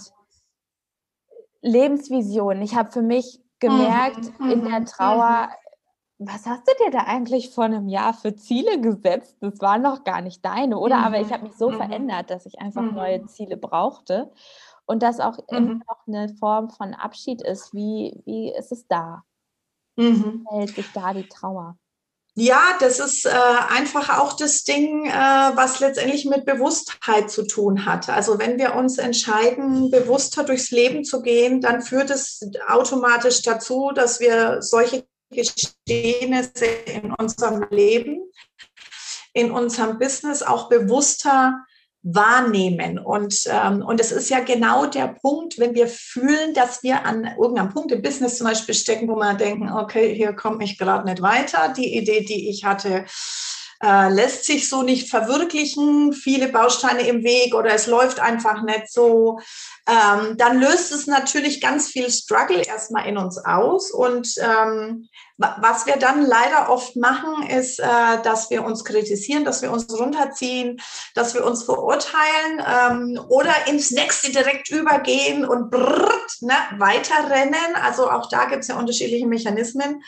[1.61, 2.61] Lebensvision.
[2.61, 4.51] Ich habe für mich gemerkt mhm.
[4.51, 5.49] in der mhm, Trauer,
[6.17, 6.27] mhm.
[6.27, 9.37] was hast du dir da eigentlich vor einem Jahr für Ziele gesetzt?
[9.39, 10.97] Das waren noch gar nicht deine, oder?
[10.97, 11.03] Mhm.
[11.03, 11.77] Aber ich habe mich so mhm.
[11.77, 13.27] verändert, dass ich einfach neue mhm.
[13.27, 14.31] Ziele brauchte.
[14.85, 17.73] Und das auch immer noch eine Form von Abschied ist.
[17.73, 19.23] Wie, wie ist es da?
[20.49, 21.77] Hält sich da die Trauer?
[22.35, 27.85] Ja, das ist äh, einfach auch das Ding, äh, was letztendlich mit Bewusstheit zu tun
[27.85, 28.09] hat.
[28.09, 33.91] Also wenn wir uns entscheiden, bewusster durchs Leben zu gehen, dann führt es automatisch dazu,
[33.93, 38.31] dass wir solche Geschehnisse in unserem Leben,
[39.33, 41.63] in unserem Business auch bewusster
[42.03, 42.99] wahrnehmen.
[42.99, 47.25] Und, ähm, und es ist ja genau der Punkt, wenn wir fühlen, dass wir an
[47.39, 51.09] irgendeinem Punkt im Business zum Beispiel stecken, wo wir denken, okay, hier komme ich gerade
[51.09, 51.73] nicht weiter.
[51.75, 53.05] Die Idee, die ich hatte,
[53.83, 58.89] äh, lässt sich so nicht verwirklichen, viele Bausteine im Weg oder es läuft einfach nicht
[58.91, 59.39] so,
[59.87, 63.91] ähm, dann löst es natürlich ganz viel Struggle erstmal in uns aus.
[63.91, 69.61] Und ähm, was wir dann leider oft machen, ist, äh, dass wir uns kritisieren, dass
[69.61, 70.79] wir uns runterziehen,
[71.15, 77.75] dass wir uns verurteilen ähm, oder ins nächste direkt übergehen und brrrt, ne, weiterrennen.
[77.83, 80.01] Also auch da gibt es ja unterschiedliche Mechanismen.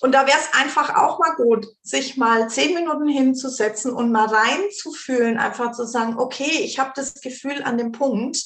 [0.00, 4.26] Und da wäre es einfach auch mal gut, sich mal zehn Minuten hinzusetzen und mal
[4.26, 8.38] reinzufühlen, einfach zu sagen, okay, ich habe das Gefühl an dem Punkt,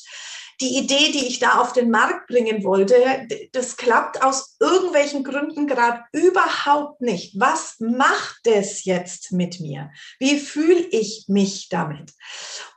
[0.63, 5.67] die Idee, die ich da auf den Markt bringen wollte, das klappt aus irgendwelchen Gründen
[5.67, 7.39] gerade überhaupt nicht.
[7.39, 9.91] Was macht es jetzt mit mir?
[10.19, 12.13] Wie fühle ich mich damit?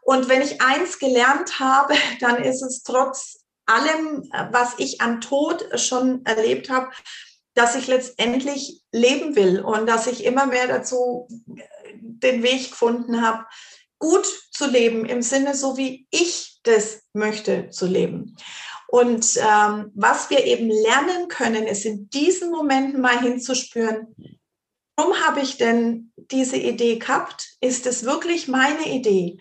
[0.01, 5.65] Und wenn ich eins gelernt habe, dann ist es trotz allem, was ich an Tod
[5.79, 6.89] schon erlebt habe,
[7.55, 11.27] dass ich letztendlich leben will und dass ich immer mehr dazu
[11.99, 13.45] den Weg gefunden habe,
[13.97, 18.35] gut zu leben im Sinne, so wie ich das möchte zu leben.
[18.87, 24.15] Und ähm, was wir eben lernen können, ist in diesen Momenten mal hinzuspüren,
[24.95, 27.55] warum habe ich denn diese Idee gehabt?
[27.61, 29.39] Ist es wirklich meine Idee?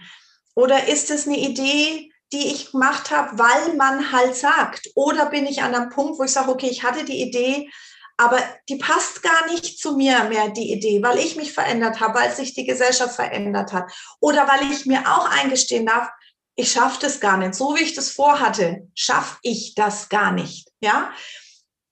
[0.55, 4.91] Oder ist es eine Idee, die ich gemacht habe, weil man halt sagt?
[4.95, 7.71] Oder bin ich an einem Punkt, wo ich sage, okay, ich hatte die Idee,
[8.17, 12.19] aber die passt gar nicht zu mir mehr, die Idee, weil ich mich verändert habe,
[12.19, 13.93] weil sich die Gesellschaft verändert hat.
[14.21, 16.09] Oder weil ich mir auch eingestehen darf,
[16.57, 17.55] ich schaffe das gar nicht.
[17.55, 20.71] So wie ich das vorhatte, schaffe ich das gar nicht.
[20.81, 21.13] Ja,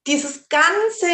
[0.06, 1.06] dieses ganze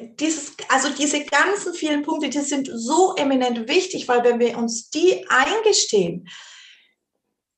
[0.00, 4.88] dieses, also diese ganzen vielen Punkte, die sind so eminent wichtig, weil wenn wir uns
[4.90, 6.28] die eingestehen,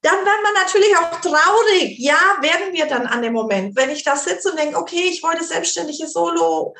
[0.03, 1.99] dann werden wir natürlich auch traurig.
[1.99, 3.77] Ja, werden wir dann an dem Moment.
[3.77, 6.75] Wenn ich da sitze und denke, okay, ich wollte selbstständige Solo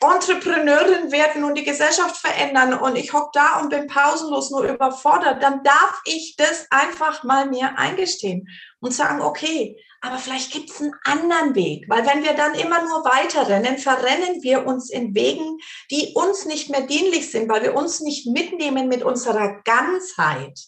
[0.00, 5.42] Entrepreneurin werden und die Gesellschaft verändern und ich hocke da und bin pausenlos nur überfordert,
[5.42, 8.48] dann darf ich das einfach mal mir eingestehen
[8.80, 12.82] und sagen, okay, aber vielleicht gibt es einen anderen Weg, weil wenn wir dann immer
[12.82, 15.58] nur weiterrennen, verrennen wir uns in Wegen,
[15.90, 20.58] die uns nicht mehr dienlich sind, weil wir uns nicht mitnehmen mit unserer Ganzheit.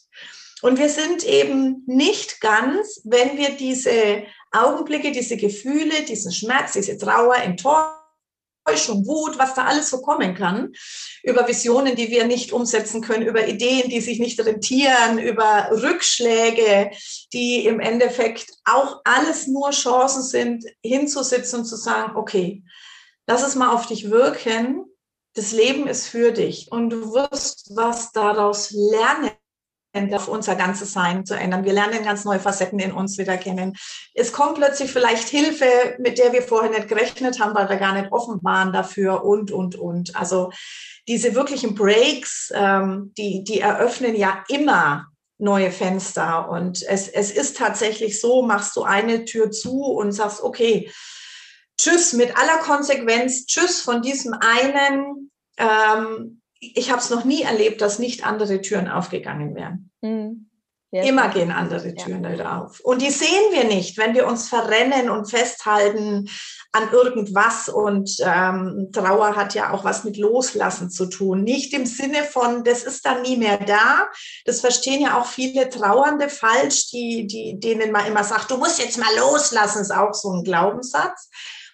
[0.63, 6.97] Und wir sind eben nicht ganz, wenn wir diese Augenblicke, diese Gefühle, diesen Schmerz, diese
[6.97, 10.73] Trauer, Enttäuschung, Wut, was da alles so kommen kann,
[11.25, 16.93] über Visionen, die wir nicht umsetzen können, über Ideen, die sich nicht rentieren, über Rückschläge,
[17.33, 22.63] die im Endeffekt auch alles nur Chancen sind, hinzusitzen und zu sagen, okay,
[23.27, 24.85] lass es mal auf dich wirken.
[25.35, 29.33] Das Leben ist für dich und du wirst was daraus lernen
[29.95, 31.65] auf unser ganzes Sein zu ändern.
[31.65, 33.77] Wir lernen ganz neue Facetten in uns wieder kennen.
[34.15, 37.93] Es kommt plötzlich vielleicht Hilfe, mit der wir vorher nicht gerechnet haben, weil wir gar
[37.93, 40.17] nicht offen waren dafür und, und, und.
[40.17, 40.51] Also
[41.09, 45.07] diese wirklichen Breaks, ähm, die, die eröffnen ja immer
[45.39, 46.49] neue Fenster.
[46.49, 50.91] Und es, es ist tatsächlich so, machst du eine Tür zu und sagst, okay,
[51.77, 55.31] tschüss mit aller Konsequenz, tschüss von diesem einen.
[55.59, 59.91] Ähm, ich habe es noch nie erlebt, dass nicht andere Türen aufgegangen wären.
[60.01, 60.49] Mhm.
[60.95, 61.05] Ja.
[61.05, 62.29] Immer gehen andere Türen ja.
[62.29, 62.81] Halt auf.
[62.81, 66.29] Und die sehen wir nicht, wenn wir uns verrennen und festhalten
[66.71, 67.71] an irgendwas.
[67.71, 71.45] Und ähm, Trauer hat ja auch was mit Loslassen zu tun.
[71.45, 74.07] Nicht im Sinne von, das ist dann nie mehr da.
[74.45, 78.79] Das verstehen ja auch viele Trauernde falsch, die, die, denen man immer sagt, du musst
[78.79, 81.31] jetzt mal loslassen, ist auch so ein Glaubenssatz.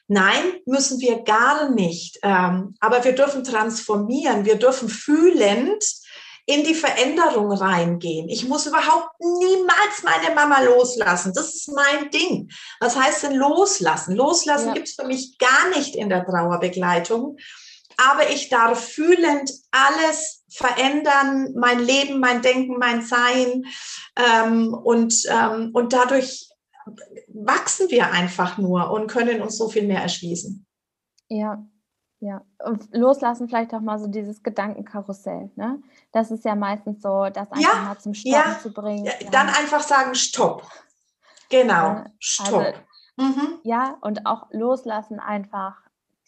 [0.09, 2.19] Nein, müssen wir gar nicht.
[2.23, 4.47] Ähm, aber wir dürfen transformieren.
[4.47, 5.85] Wir dürfen fühlend
[6.47, 8.31] in die Veränderung reingehen.
[8.31, 11.35] Ich muss überhaupt niemals meine Mama loslassen.
[11.35, 12.51] Das ist mein Ding.
[12.81, 14.17] Was heißt denn loslassen?
[14.17, 14.73] Loslassen ja.
[14.75, 17.37] gibt es für mich gar nicht in der Trauerbegleitung.
[17.99, 23.65] Aber ich darf fühlend alles verändern, mein Leben, mein Denken, mein Sein.
[24.17, 26.48] Ähm, und, ähm, und dadurch
[27.29, 30.67] wachsen wir einfach nur und können uns so viel mehr erschließen.
[31.29, 31.65] Ja,
[32.21, 32.45] ja.
[32.65, 35.51] Und loslassen vielleicht auch mal so dieses Gedankenkarussell.
[35.57, 35.83] Ne?
[36.13, 39.05] Das ist ja meistens so, das einfach ja, mal zum Stoppen ja, zu bringen.
[39.05, 40.67] Ja, dann einfach sagen, stopp.
[41.51, 42.65] Genau, stopp.
[42.65, 42.79] Also,
[43.17, 43.59] mhm.
[43.63, 45.77] Ja, und auch loslassen einfach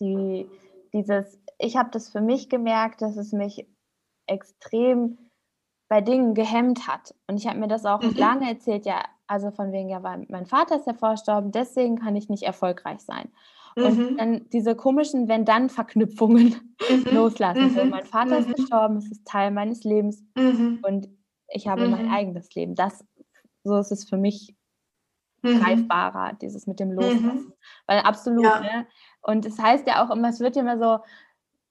[0.01, 0.49] die,
[0.93, 3.67] dieses, ich habe das für mich gemerkt, dass es mich
[4.27, 5.19] extrem
[5.89, 7.15] bei Dingen gehemmt hat.
[7.27, 8.15] Und ich habe mir das auch mhm.
[8.15, 12.17] lange erzählt, ja, also von wegen, ja, weil mein Vater ist ja verstorben, deswegen kann
[12.17, 13.29] ich nicht erfolgreich sein.
[13.77, 13.85] Mhm.
[13.85, 17.05] Und dann diese komischen Wenn-Dann-Verknüpfungen mhm.
[17.13, 17.71] loslassen.
[17.71, 17.91] So, mhm.
[17.91, 18.55] mein Vater ist mhm.
[18.55, 20.81] gestorben, es ist Teil meines Lebens mhm.
[20.83, 21.09] und
[21.49, 22.75] ich habe mein eigenes Leben.
[22.75, 23.05] Das,
[23.63, 24.57] so ist es für mich
[25.43, 27.53] greifbarer, dieses mit dem Loslassen.
[27.87, 28.61] Weil absolut, ja.
[28.61, 28.87] ne?
[29.23, 31.05] Und es das heißt ja auch immer, es wird ja immer so,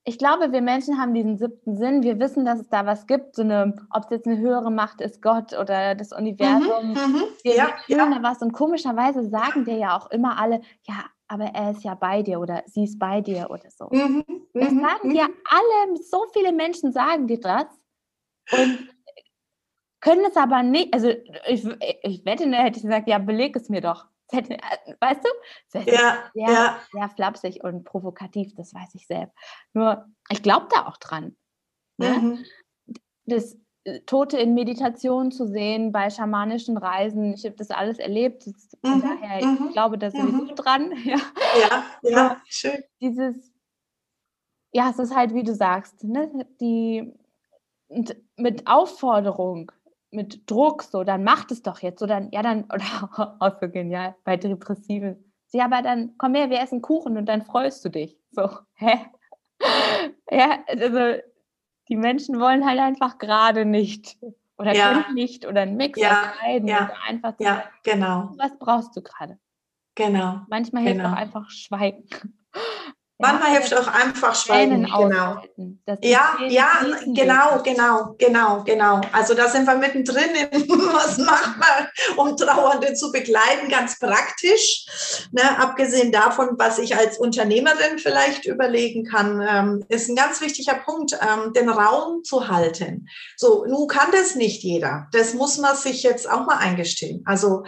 [0.04, 2.02] ich glaube, wir Menschen haben diesen siebten Sinn.
[2.02, 5.00] Wir wissen, dass es da was gibt, so eine, ob es jetzt eine höhere Macht
[5.00, 6.92] ist, Gott oder das Universum.
[6.92, 7.22] Mhm, mhm.
[7.42, 8.18] wir ja, fühlen ja.
[8.18, 8.40] da was.
[8.40, 12.40] Und komischerweise sagen dir ja auch immer alle, ja, aber er ist ja bei dir
[12.40, 13.88] oder sie ist bei dir oder so.
[13.90, 14.24] Mhm,
[14.54, 15.34] das mhm, sagen dir mhm.
[15.44, 17.66] alle, so viele Menschen sagen dir das
[18.52, 18.88] und
[20.00, 20.94] können es aber nicht.
[20.94, 21.10] Also
[21.46, 21.66] ich,
[22.02, 24.06] ich wette, hätte ich gesagt, ja, beleg es mir doch.
[24.32, 25.28] Weißt du?
[25.72, 26.80] Das ja, sehr, ja.
[26.92, 29.36] sehr flapsig und provokativ, das weiß ich selbst.
[29.74, 31.36] Nur, ich glaube da auch dran.
[31.96, 32.08] Ne?
[32.08, 32.44] Mhm.
[33.26, 38.44] Das äh, Tote in Meditation zu sehen, bei schamanischen Reisen, ich habe das alles erlebt.
[38.84, 39.02] Von mhm.
[39.02, 39.66] daher, mhm.
[39.66, 40.54] ich glaube da sowieso mhm.
[40.54, 40.92] dran.
[41.04, 41.18] Ja,
[41.58, 42.82] ja, ja schön.
[43.00, 43.52] Dieses,
[44.72, 46.46] ja, es ist halt, wie du sagst, ne?
[46.60, 47.12] die
[48.36, 49.72] mit Aufforderung
[50.10, 53.68] mit Druck, so, dann macht es doch jetzt, so, dann, ja, dann, oder auch so
[53.68, 55.32] genial, bei Depressiven.
[55.52, 58.16] Ja, aber dann, komm her, wir essen Kuchen und dann freust du dich.
[58.30, 58.98] So, hä?
[60.30, 61.20] ja, also,
[61.88, 64.16] die Menschen wollen halt einfach gerade nicht
[64.58, 65.02] oder ja.
[65.02, 66.32] können nicht oder einen Mix ja.
[66.32, 66.90] aus Ja.
[67.06, 68.32] einfach ja, sagen, genau.
[68.36, 69.38] Was brauchst du gerade?
[69.96, 70.42] Genau.
[70.48, 71.10] Manchmal hilft genau.
[71.10, 72.06] auch einfach Schweigen.
[73.20, 74.84] Manchmal hilft auch einfach Schweigen.
[74.84, 75.42] Genau.
[76.02, 76.68] Ja, ja,
[77.04, 79.00] genau, genau, genau, genau.
[79.12, 80.30] Also da sind wir mittendrin.
[80.50, 83.68] In, was macht man, um Trauernde zu begleiten?
[83.68, 84.86] Ganz praktisch.
[85.32, 90.74] Ne, abgesehen davon, was ich als Unternehmerin vielleicht überlegen kann, ähm, ist ein ganz wichtiger
[90.74, 93.06] Punkt, ähm, den Raum zu halten.
[93.36, 95.08] So, nun kann das nicht jeder.
[95.12, 97.22] Das muss man sich jetzt auch mal eingestehen.
[97.26, 97.64] Also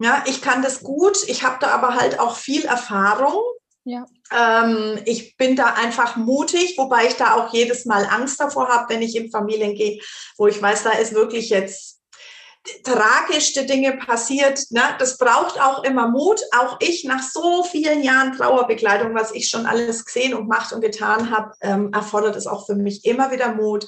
[0.00, 1.18] ja, ich kann das gut.
[1.26, 3.40] Ich habe da aber halt auch viel Erfahrung
[3.84, 4.04] Ja.
[4.36, 8.92] Ähm, ich bin da einfach mutig, wobei ich da auch jedes Mal Angst davor habe,
[8.92, 10.00] wenn ich in Familien gehe,
[10.36, 12.02] wo ich weiß, da ist wirklich jetzt
[12.84, 14.60] tragischste Dinge passiert.
[14.70, 14.82] Ne?
[14.98, 16.40] Das braucht auch immer Mut.
[16.56, 20.80] Auch ich nach so vielen Jahren Trauerbegleitung, was ich schon alles gesehen und gemacht und
[20.80, 23.86] getan habe, ähm, erfordert es auch für mich immer wieder Mut,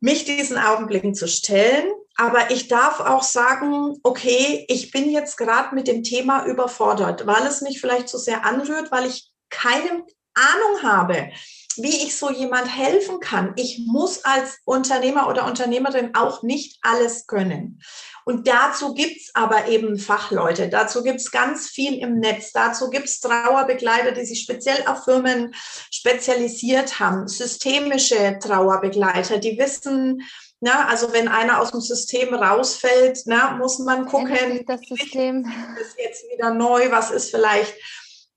[0.00, 1.90] mich diesen Augenblicken zu stellen.
[2.16, 7.46] Aber ich darf auch sagen, okay, ich bin jetzt gerade mit dem Thema überfordert, weil
[7.46, 11.30] es mich vielleicht so sehr anrührt, weil ich keine Ahnung habe
[11.76, 13.52] wie ich so jemand helfen kann.
[13.56, 17.80] Ich muss als Unternehmer oder Unternehmerin auch nicht alles können.
[18.24, 24.12] Und dazu gibt's aber eben Fachleute, dazu gibt's ganz viel im Netz, dazu gibt's Trauerbegleiter,
[24.12, 25.54] die sich speziell auf Firmen
[25.90, 30.22] spezialisiert haben, systemische Trauerbegleiter, die wissen,
[30.60, 35.50] na, also wenn einer aus dem System rausfällt, na, muss man gucken, das System?
[35.80, 37.74] ist jetzt wieder neu, was ist vielleicht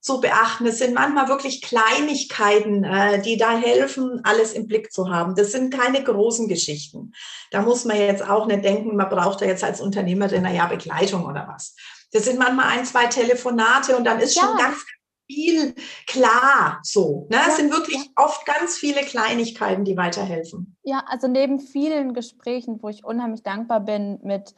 [0.04, 0.66] zu beachten.
[0.66, 5.34] Es sind manchmal wirklich Kleinigkeiten, äh, die da helfen, alles im Blick zu haben.
[5.34, 7.12] Das sind keine großen Geschichten.
[7.50, 11.24] Da muss man jetzt auch nicht denken, man braucht da jetzt als Unternehmerin, naja, Begleitung
[11.24, 11.74] oder was.
[12.12, 14.42] Das sind manchmal ein, zwei Telefonate und dann ist ja.
[14.42, 14.84] schon ganz
[15.26, 15.74] viel
[16.06, 17.26] klar so.
[17.30, 17.38] Ne?
[17.48, 20.76] Es sind wirklich oft ganz viele Kleinigkeiten, die weiterhelfen.
[20.82, 24.54] Ja, also neben vielen Gesprächen, wo ich unheimlich dankbar bin mit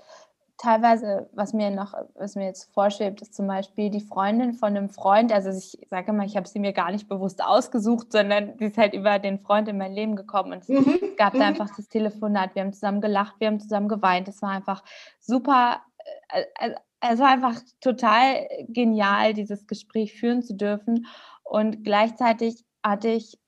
[0.59, 4.89] teilweise, was mir noch, was mir jetzt vorschwebt, ist zum Beispiel die Freundin von einem
[4.89, 5.33] Freund.
[5.33, 8.79] Also ich sage immer, ich habe sie mir gar nicht bewusst ausgesucht, sondern sie ist
[8.79, 10.99] halt über den Freund in mein Leben gekommen und mhm.
[11.03, 11.45] es gab da mhm.
[11.45, 12.55] einfach das Telefonat.
[12.55, 14.29] Wir haben zusammen gelacht, wir haben zusammen geweint.
[14.29, 14.83] Es war einfach
[15.21, 15.83] super.
[16.29, 21.07] Äh, äh, es war einfach total genial, dieses Gespräch führen zu dürfen.
[21.45, 23.39] Und gleichzeitig hatte ich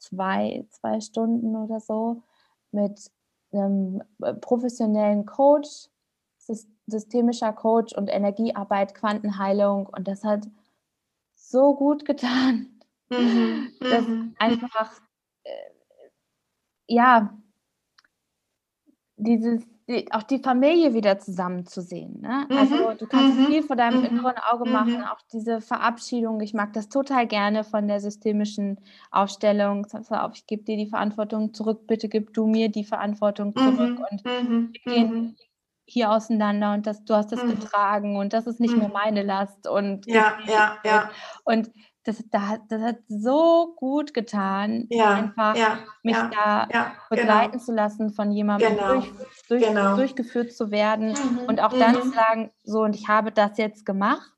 [0.00, 2.22] zwei, zwei Stunden oder so
[2.72, 3.10] mit
[3.52, 5.88] einem äh, professionellen Coach,
[6.86, 10.46] systemischer Coach und Energiearbeit, Quantenheilung und das hat
[11.34, 12.80] so gut getan,
[13.10, 13.72] mhm.
[13.80, 14.34] dass mhm.
[14.38, 15.00] einfach
[15.44, 15.50] äh,
[16.86, 17.34] ja
[19.16, 22.20] dieses die, auch die Familie wieder zusammenzusehen.
[22.20, 22.46] Ne?
[22.48, 22.56] Mhm.
[22.56, 23.46] Also du kannst mhm.
[23.46, 24.06] viel vor deinem mhm.
[24.06, 25.04] inneren Auge machen, mhm.
[25.04, 26.40] auch diese Verabschiedung.
[26.40, 28.78] Ich mag das total gerne von der systemischen
[29.10, 29.86] Aufstellung.
[29.92, 34.00] Auf, ich gebe dir die Verantwortung zurück, bitte gib du mir die Verantwortung zurück.
[34.10, 35.36] Und wir gehen
[35.90, 37.50] hier auseinander und das, du hast das mhm.
[37.50, 38.80] getragen und das ist nicht mhm.
[38.80, 41.10] mehr meine Last und ja, ja, ja.
[41.44, 41.70] Und
[42.04, 42.42] das, das,
[42.80, 46.30] hat so gut getan, ja, einfach ja, mich ja,
[46.68, 47.64] da begleiten genau.
[47.64, 48.94] zu lassen, von jemandem genau.
[48.94, 49.12] durch,
[49.48, 49.96] durch, genau.
[49.96, 51.38] durchgeführt zu werden mhm.
[51.46, 52.12] und auch dann zu mhm.
[52.12, 54.32] sagen, so und ich habe das jetzt gemacht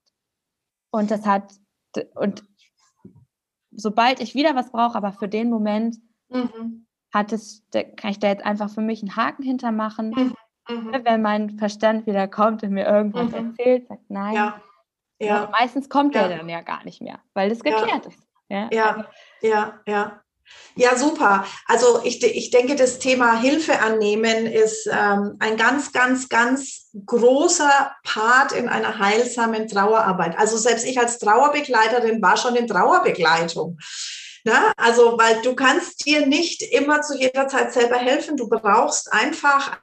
[0.91, 1.53] und das hat
[2.15, 2.43] und
[3.71, 5.97] sobald ich wieder was brauche, aber für den Moment
[6.29, 6.87] mhm.
[7.13, 10.35] hat es, kann ich da jetzt einfach für mich einen Haken hintermachen mhm.
[10.69, 10.91] Mhm.
[10.91, 13.51] Ne, wenn mein Verstand wieder kommt und mir irgendwas mhm.
[13.51, 14.35] erzählt, sagt nein.
[14.35, 14.61] Ja.
[15.19, 15.49] Ja.
[15.53, 16.23] meistens kommt ja.
[16.23, 18.19] er dann ja gar nicht mehr, weil es geklärt ist.
[18.49, 19.07] Ja, ja,
[19.41, 19.81] ja.
[19.87, 20.23] ja.
[20.75, 21.45] Ja, super.
[21.67, 27.95] Also ich, ich denke, das Thema Hilfe annehmen ist ähm, ein ganz, ganz, ganz großer
[28.05, 30.39] Part in einer heilsamen Trauerarbeit.
[30.39, 33.79] Also selbst ich als Trauerbegleiterin war schon in Trauerbegleitung.
[34.45, 38.37] Na, also, weil du kannst dir nicht immer zu jeder Zeit selber helfen.
[38.37, 39.79] Du brauchst einfach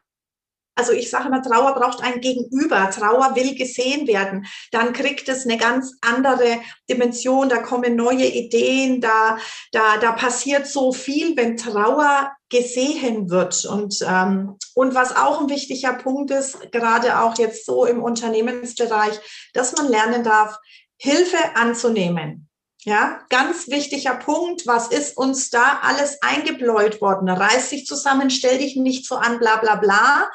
[0.80, 2.89] also ich sage immer, Trauer braucht ein Gegenüber.
[2.89, 4.45] Trauer will gesehen werden.
[4.71, 7.49] Dann kriegt es eine ganz andere Dimension.
[7.49, 9.01] Da kommen neue Ideen.
[9.01, 9.38] Da,
[9.73, 13.65] da, da passiert so viel, wenn Trauer gesehen wird.
[13.65, 19.19] Und, ähm, und was auch ein wichtiger Punkt ist, gerade auch jetzt so im Unternehmensbereich,
[19.53, 20.57] dass man lernen darf,
[20.95, 22.49] Hilfe anzunehmen.
[22.84, 24.65] Ja, ganz wichtiger Punkt.
[24.65, 27.27] Was ist uns da alles eingebläut worden?
[27.27, 30.30] Reiß dich zusammen, stell dich nicht so an, bla, bla, bla.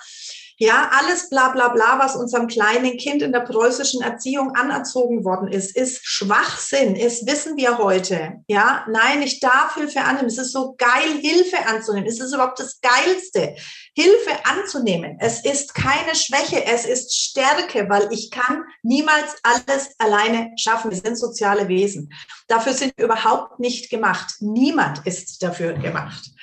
[0.56, 5.48] Ja, alles bla bla bla, was unserem kleinen Kind in der preußischen Erziehung anerzogen worden
[5.48, 8.40] ist, ist Schwachsinn, ist wissen wir heute.
[8.46, 10.28] Ja, nein, ich darf Hilfe annehmen.
[10.28, 12.08] Es ist so geil, Hilfe anzunehmen.
[12.08, 13.56] Es ist überhaupt das Geilste,
[13.94, 15.16] Hilfe anzunehmen.
[15.18, 20.92] Es ist keine Schwäche, es ist Stärke, weil ich kann niemals alles alleine schaffen.
[20.92, 22.12] Wir sind soziale Wesen.
[22.46, 24.36] Dafür sind wir überhaupt nicht gemacht.
[24.38, 26.33] Niemand ist dafür gemacht.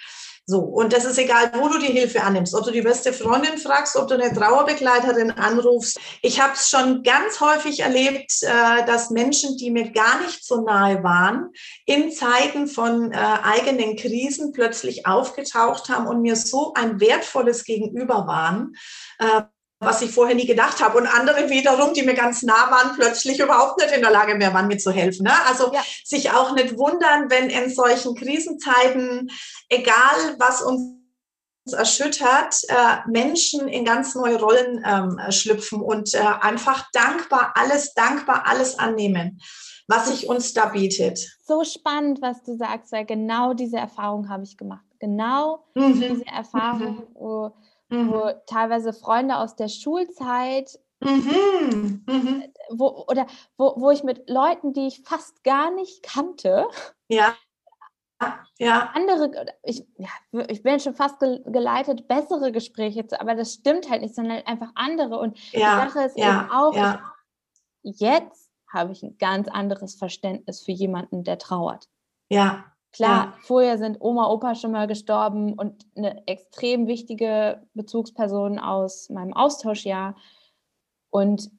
[0.47, 3.57] So, und das ist egal, wo du die Hilfe annimmst, ob du die beste Freundin
[3.57, 5.99] fragst, ob du eine Trauerbegleiterin anrufst.
[6.23, 10.61] Ich habe es schon ganz häufig erlebt, äh, dass Menschen, die mir gar nicht so
[10.61, 11.51] nahe waren,
[11.85, 18.25] in Zeiten von äh, eigenen Krisen plötzlich aufgetaucht haben und mir so ein wertvolles Gegenüber
[18.25, 18.73] waren
[19.19, 19.43] äh,
[19.81, 20.97] was ich vorher nie gedacht habe.
[20.97, 24.53] Und andere wiederum, die mir ganz nah waren, plötzlich überhaupt nicht in der Lage mehr
[24.53, 25.23] waren, mir zu helfen.
[25.23, 25.33] Ne?
[25.47, 25.81] Also ja.
[26.05, 29.29] sich auch nicht wundern, wenn in solchen Krisenzeiten,
[29.69, 30.93] egal was uns
[31.71, 38.43] erschüttert, äh, Menschen in ganz neue Rollen ähm, schlüpfen und äh, einfach dankbar alles, dankbar
[38.47, 39.39] alles annehmen.
[39.87, 41.19] was sich uns da bietet.
[41.45, 44.85] So spannend, was du sagst, weil genau diese Erfahrung habe ich gemacht.
[44.99, 45.99] Genau mhm.
[45.99, 47.07] diese Erfahrung, mhm.
[47.13, 47.51] wo,
[47.91, 48.11] mhm.
[48.11, 52.03] wo teilweise Freunde aus der Schulzeit Mhm.
[52.07, 52.43] Mhm.
[52.69, 53.25] Wo, oder
[53.57, 56.67] wo, wo ich mit Leuten, die ich fast gar nicht kannte,
[57.07, 57.35] ja.
[58.59, 58.91] Ja.
[58.93, 60.09] andere, ich, ja,
[60.47, 64.69] ich bin schon fast geleitet, bessere Gespräche zu, aber das stimmt halt nicht, sondern einfach
[64.75, 65.17] andere.
[65.17, 65.85] Und ja.
[65.85, 66.43] die Sache ist ja.
[66.43, 67.13] eben auch, ja.
[67.81, 71.89] jetzt habe ich ein ganz anderes Verständnis für jemanden, der trauert.
[72.29, 72.70] Ja.
[72.93, 73.33] Klar, ja.
[73.41, 80.15] vorher sind Oma, Opa schon mal gestorben und eine extrem wichtige Bezugsperson aus meinem Austauschjahr.
[81.09, 81.51] Und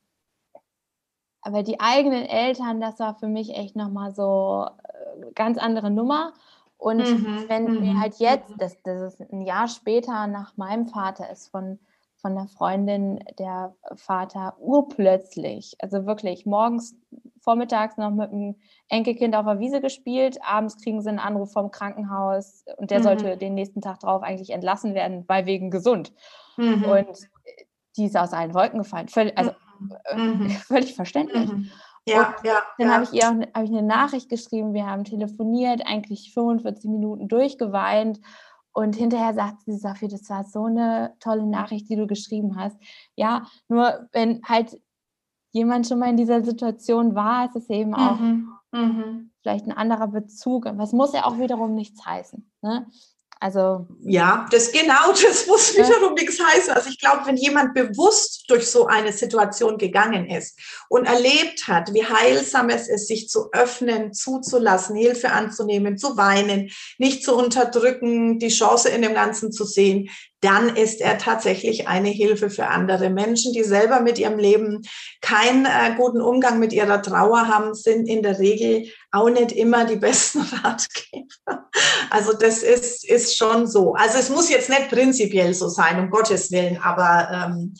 [1.43, 6.35] aber die eigenen Eltern, das war für mich echt nochmal so äh, ganz andere Nummer.
[6.77, 8.01] Und mhm, wenn wir mhm.
[8.01, 11.79] halt jetzt, das, das ist ein Jahr später nach meinem Vater ist von,
[12.17, 16.97] von der Freundin der Vater urplötzlich, also wirklich morgens,
[17.43, 18.57] vormittags noch mit dem
[18.89, 23.03] Enkelkind auf der Wiese gespielt, abends kriegen sie einen Anruf vom Krankenhaus und der mhm.
[23.05, 26.13] sollte den nächsten Tag drauf eigentlich entlassen werden, weil wegen gesund.
[26.57, 26.85] Mhm.
[26.85, 27.19] Und
[27.97, 29.09] die ist aus allen Wolken gefallen.
[29.09, 29.53] Völlig, also
[30.07, 30.51] äh, mhm.
[30.67, 31.51] völlig verständlich.
[31.51, 31.71] Mhm.
[32.07, 32.63] Ja, ja.
[32.79, 32.95] Dann ja.
[32.95, 37.29] habe ich ihr auch, hab ich eine Nachricht geschrieben, wir haben telefoniert, eigentlich 45 Minuten
[37.29, 38.21] durchgeweint.
[38.75, 42.77] Und hinterher sagt sie, Sophie, das war so eine tolle Nachricht, die du geschrieben hast.
[43.15, 44.81] Ja, nur wenn halt
[45.53, 48.49] jemand schon mal in dieser Situation war, ist es eben auch mhm.
[48.73, 49.31] Mhm.
[49.43, 50.67] vielleicht ein anderer Bezug.
[50.67, 52.51] Aber es muss ja auch wiederum nichts heißen.
[52.63, 52.87] Ne?
[53.43, 56.73] Also ja, das genau, das muss wiederum nichts heißen.
[56.73, 61.93] Also ich glaube, wenn jemand bewusst durch so eine Situation gegangen ist und erlebt hat,
[61.93, 68.39] wie heilsam es ist, sich zu öffnen, zuzulassen, Hilfe anzunehmen, zu weinen, nicht zu unterdrücken,
[68.39, 70.09] die Chance in dem Ganzen zu sehen,
[70.43, 74.83] dann ist er tatsächlich eine Hilfe für andere Menschen, die selber mit ihrem Leben
[75.21, 79.85] keinen äh, guten Umgang mit ihrer Trauer haben, sind in der Regel auch nicht immer
[79.85, 81.71] die besten Ratgeber.
[82.11, 83.95] Also das ist, ist schon so.
[83.95, 87.75] Also es muss jetzt nicht prinzipiell so sein, um Gottes Willen, aber ähm,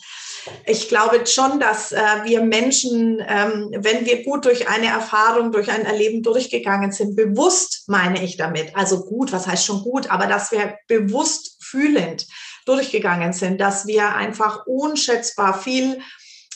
[0.65, 5.69] ich glaube schon, dass äh, wir Menschen, ähm, wenn wir gut durch eine Erfahrung, durch
[5.69, 10.27] ein Erleben durchgegangen sind, bewusst meine ich damit, also gut, was heißt schon gut, aber
[10.27, 12.25] dass wir bewusst fühlend
[12.63, 15.99] durchgegangen sind, dass wir einfach unschätzbar viel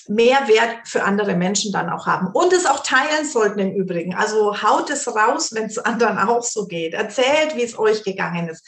[0.09, 4.15] Mehrwert für andere Menschen dann auch haben und es auch teilen sollten im Übrigen.
[4.15, 6.93] Also haut es raus, wenn es anderen auch so geht.
[6.93, 8.65] Erzählt, wie es euch gegangen ist.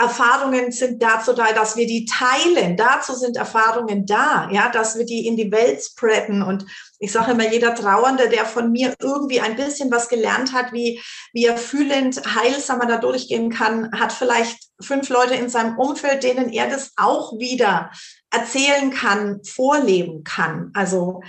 [0.00, 2.76] Erfahrungen sind dazu da, dass wir die teilen.
[2.76, 6.42] Dazu sind Erfahrungen da, ja, dass wir die in die Welt spreaden.
[6.42, 6.64] Und
[6.98, 11.02] ich sage immer, jeder Trauernde, der von mir irgendwie ein bisschen was gelernt hat, wie,
[11.34, 16.50] wie er fühlend heilsamer da durchgehen kann, hat vielleicht fünf Leute in seinem Umfeld, denen
[16.50, 17.90] er das auch wieder
[18.30, 20.70] erzählen kann, vorleben kann.
[20.74, 21.22] Also,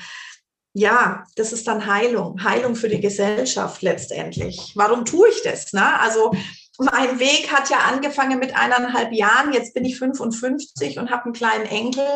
[0.73, 4.71] ja, das ist dann Heilung, Heilung für die Gesellschaft letztendlich.
[4.75, 5.73] Warum tue ich das?
[5.73, 5.99] Ne?
[5.99, 6.31] Also
[6.77, 9.53] mein Weg hat ja angefangen mit eineinhalb Jahren.
[9.53, 12.07] Jetzt bin ich 55 und habe einen kleinen Enkel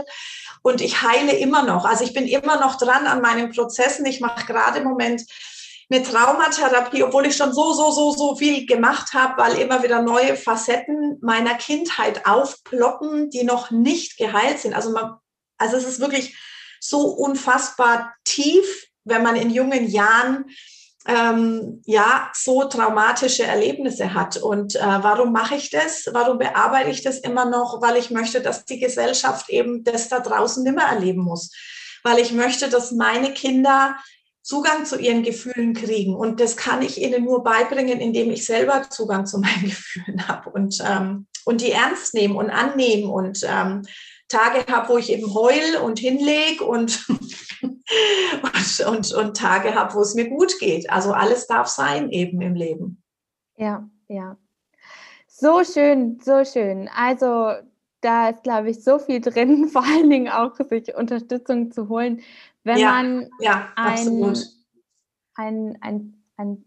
[0.62, 1.86] und ich heile immer noch.
[1.86, 4.06] Also ich bin immer noch dran an meinen Prozessen.
[4.06, 5.24] Ich mache gerade im Moment
[5.90, 10.02] eine Traumatherapie, obwohl ich schon so, so, so, so viel gemacht habe, weil immer wieder
[10.02, 14.74] neue Facetten meiner Kindheit aufploppen, die noch nicht geheilt sind.
[14.74, 15.18] Also, man,
[15.58, 16.38] also es ist wirklich
[16.80, 20.46] so unfassbar tief, wenn man in jungen Jahren
[21.08, 24.38] ähm, ja so traumatische Erlebnisse hat.
[24.38, 26.10] Und äh, warum mache ich das?
[26.12, 27.82] Warum bearbeite ich das immer noch?
[27.82, 31.52] Weil ich möchte, dass die Gesellschaft eben das da draußen nimmer erleben muss.
[32.04, 33.98] Weil ich möchte, dass meine Kinder
[34.46, 36.16] Zugang zu ihren Gefühlen kriegen.
[36.16, 40.52] Und das kann ich ihnen nur beibringen, indem ich selber Zugang zu meinen Gefühlen habe
[40.52, 43.82] und, ähm, und die ernst nehmen und annehmen und ähm,
[44.28, 47.08] Tage habe, wo ich eben heul und hinleg und,
[47.64, 50.92] und, und, und Tage habe, wo es mir gut geht.
[50.92, 53.04] Also alles darf sein eben im Leben.
[53.58, 54.38] Ja, ja.
[55.28, 56.88] So schön, so schön.
[56.96, 57.54] Also
[58.02, 62.22] da ist, glaube ich, so viel drin, vor allen Dingen auch sich Unterstützung zu holen,
[62.66, 64.36] wenn ja, man ja, ein,
[65.36, 66.66] ein, ein, ein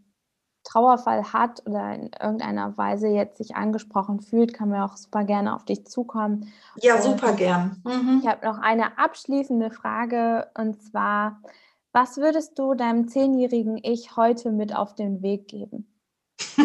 [0.65, 5.55] Trauerfall hat oder in irgendeiner Weise jetzt sich angesprochen fühlt, kann man auch super gerne
[5.55, 6.53] auf dich zukommen.
[6.77, 7.83] Ja, und super gern.
[7.85, 8.21] Mhm.
[8.23, 11.43] Ich habe noch eine abschließende Frage und zwar,
[11.93, 15.87] was würdest du deinem zehnjährigen Ich heute mit auf den Weg geben?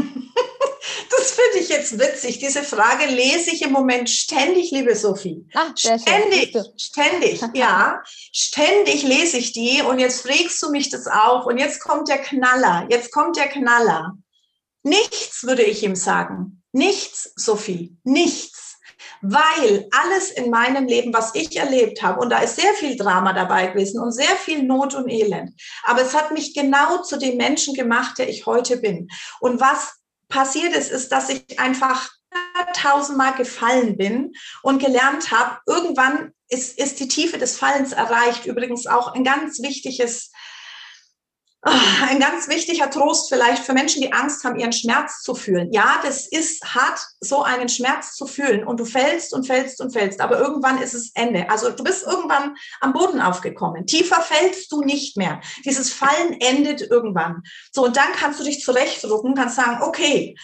[1.33, 2.39] Finde ich jetzt witzig.
[2.39, 5.47] Diese Frage lese ich im Moment ständig, liebe Sophie.
[5.53, 8.03] Ach, ständig, ständig, ja.
[8.31, 12.19] Ständig lese ich die und jetzt frägst du mich das auch und jetzt kommt der
[12.19, 12.85] Knaller.
[12.89, 14.13] Jetzt kommt der Knaller.
[14.83, 16.61] Nichts würde ich ihm sagen.
[16.71, 17.97] Nichts, Sophie.
[18.03, 18.77] Nichts.
[19.21, 23.31] weil alles in meinem Leben, was ich erlebt habe, und da ist sehr viel Drama
[23.31, 25.51] dabei gewesen und sehr viel Not und Elend,
[25.85, 29.07] aber es hat mich genau zu dem Menschen gemacht, der ich heute bin.
[29.39, 30.02] Und was
[30.33, 32.09] passiert ist, ist, dass ich einfach
[32.73, 38.45] tausendmal gefallen bin und gelernt habe, irgendwann ist, ist die Tiefe des Fallens erreicht.
[38.45, 40.31] Übrigens auch ein ganz wichtiges
[41.65, 45.71] ein ganz wichtiger Trost vielleicht für Menschen, die Angst haben, ihren Schmerz zu fühlen.
[45.71, 49.91] Ja, das ist hart, so einen Schmerz zu fühlen und du fällst und fällst und
[49.91, 51.49] fällst, aber irgendwann ist es Ende.
[51.49, 53.85] Also du bist irgendwann am Boden aufgekommen.
[53.85, 55.39] Tiefer fällst du nicht mehr.
[55.63, 57.43] Dieses Fallen endet irgendwann.
[57.71, 60.35] So, und dann kannst du dich zurechtdrucken, kannst sagen, okay,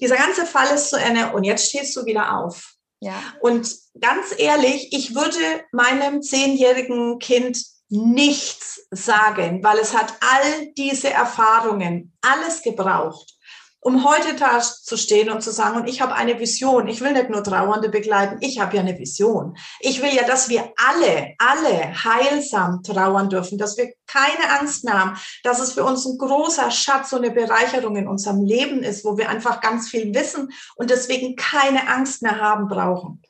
[0.00, 2.74] dieser ganze Fall ist zu Ende und jetzt stehst du wieder auf.
[3.00, 3.20] Ja.
[3.40, 7.58] Und ganz ehrlich, ich würde meinem zehnjährigen Kind
[7.90, 13.36] nichts sagen, weil es hat all diese Erfahrungen, alles gebraucht,
[13.80, 16.86] um heute da zu stehen und zu sagen, und ich habe eine Vision.
[16.86, 19.56] Ich will nicht nur Trauernde begleiten, ich habe ja eine Vision.
[19.80, 25.00] Ich will ja, dass wir alle, alle heilsam trauern dürfen, dass wir keine Angst mehr
[25.00, 29.04] haben, dass es für uns ein großer Schatz und eine Bereicherung in unserem Leben ist,
[29.04, 33.22] wo wir einfach ganz viel wissen und deswegen keine Angst mehr haben brauchen.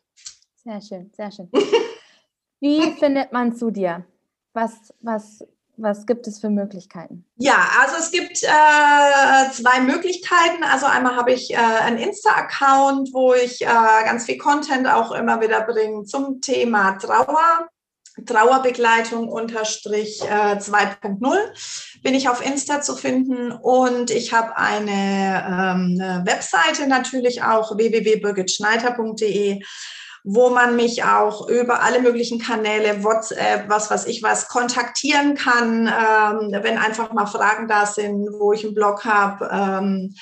[0.65, 1.49] Sehr schön, sehr schön.
[2.61, 4.05] Wie findet man zu dir?
[4.53, 5.45] Was, was,
[5.77, 7.25] was gibt es für Möglichkeiten?
[7.37, 10.63] Ja, also es gibt äh, zwei Möglichkeiten.
[10.65, 15.41] Also einmal habe ich äh, einen Insta-Account, wo ich äh, ganz viel Content auch immer
[15.41, 17.69] wieder bringe zum Thema Trauer.
[18.27, 25.99] Trauerbegleitung unterstrich äh, 2.0 bin ich auf Insta zu finden und ich habe eine, ähm,
[26.01, 29.63] eine Webseite natürlich auch www.birgitschneider.de
[30.25, 35.87] wo man mich auch über alle möglichen Kanäle, WhatsApp, was weiß ich was, kontaktieren kann,
[35.87, 39.49] ähm, wenn einfach mal Fragen da sind, wo ich einen Blog habe.
[39.53, 40.15] Ähm,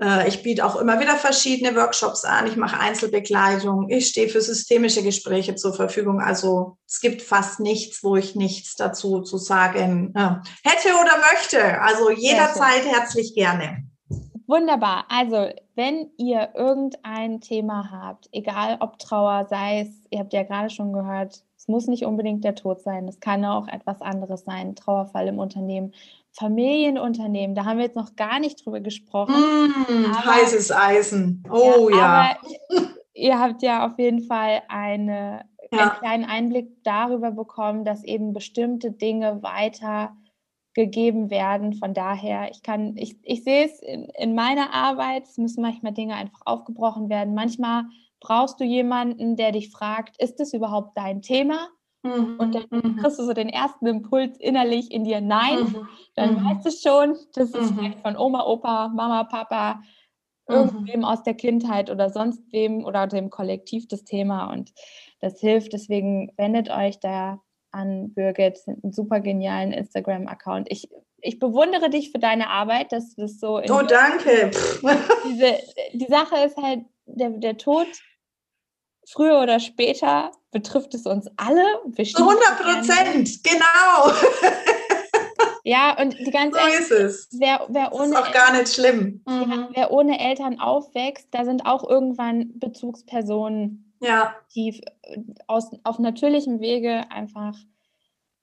[0.00, 2.46] äh, ich biete auch immer wieder verschiedene Workshops an.
[2.46, 3.88] Ich mache Einzelbegleitung.
[3.88, 6.20] Ich stehe für systemische Gespräche zur Verfügung.
[6.20, 11.80] Also es gibt fast nichts, wo ich nichts dazu zu sagen äh, hätte oder möchte.
[11.80, 13.85] Also jederzeit herzlich gerne.
[14.46, 15.06] Wunderbar.
[15.08, 20.70] Also, wenn ihr irgendein Thema habt, egal ob Trauer, sei es, ihr habt ja gerade
[20.70, 24.76] schon gehört, es muss nicht unbedingt der Tod sein, es kann auch etwas anderes sein,
[24.76, 25.92] Trauerfall im Unternehmen,
[26.32, 29.34] Familienunternehmen, da haben wir jetzt noch gar nicht drüber gesprochen.
[29.34, 31.42] Mm, aber, heißes Eisen.
[31.50, 32.36] Oh ja.
[32.70, 32.82] ja.
[33.14, 35.78] ihr habt ja auf jeden Fall eine, ja.
[35.80, 40.14] einen kleinen Einblick darüber bekommen, dass eben bestimmte Dinge weiter
[40.76, 41.72] gegeben werden.
[41.72, 45.94] Von daher, ich kann, ich, ich sehe es in, in meiner Arbeit, es müssen manchmal
[45.94, 47.34] Dinge einfach aufgebrochen werden.
[47.34, 47.84] Manchmal
[48.20, 51.68] brauchst du jemanden, der dich fragt, ist das überhaupt dein Thema?
[52.02, 52.36] Mhm.
[52.38, 52.96] Und dann mhm.
[52.96, 55.88] kriegst du so den ersten Impuls innerlich in dir, nein, mhm.
[56.14, 56.44] dann mhm.
[56.44, 57.78] weißt du schon, das ist mhm.
[57.78, 59.80] vielleicht von Oma, Opa, Mama, Papa,
[60.46, 60.54] mhm.
[60.54, 64.74] irgendwem aus der Kindheit oder sonst wem oder dem Kollektiv das Thema und
[65.20, 65.72] das hilft.
[65.72, 67.40] Deswegen wendet euch da
[67.76, 70.68] an Birgit, einen super genialen Instagram-Account.
[70.70, 70.88] Ich,
[71.20, 73.58] ich bewundere dich für deine Arbeit, dass du das so.
[73.58, 74.50] Oh, danke.
[75.28, 75.58] Diese,
[75.92, 77.86] die Sache ist halt, der, der Tod,
[79.06, 81.64] früher oder später, betrifft es uns alle.
[81.94, 84.12] Zu 100 Prozent, genau.
[85.68, 87.28] Ja, und die ganze so ist es.
[87.32, 89.24] Wer, wer ohne ist auch gar nicht schlimm.
[89.26, 89.50] Mhm.
[89.50, 94.34] Ja, wer ohne Eltern aufwächst, da sind auch irgendwann Bezugspersonen ja.
[94.54, 97.54] die äh, aus, auf natürlichem Wege einfach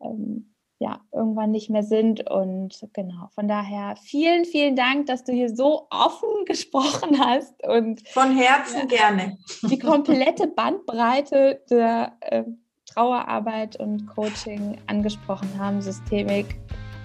[0.01, 2.29] ähm, ja, irgendwann nicht mehr sind.
[2.29, 8.07] Und genau, von daher vielen, vielen Dank, dass du hier so offen gesprochen hast und
[8.09, 12.43] von Herzen ja, gerne die komplette Bandbreite der äh,
[12.85, 16.57] Trauerarbeit und Coaching angesprochen haben, Systemik,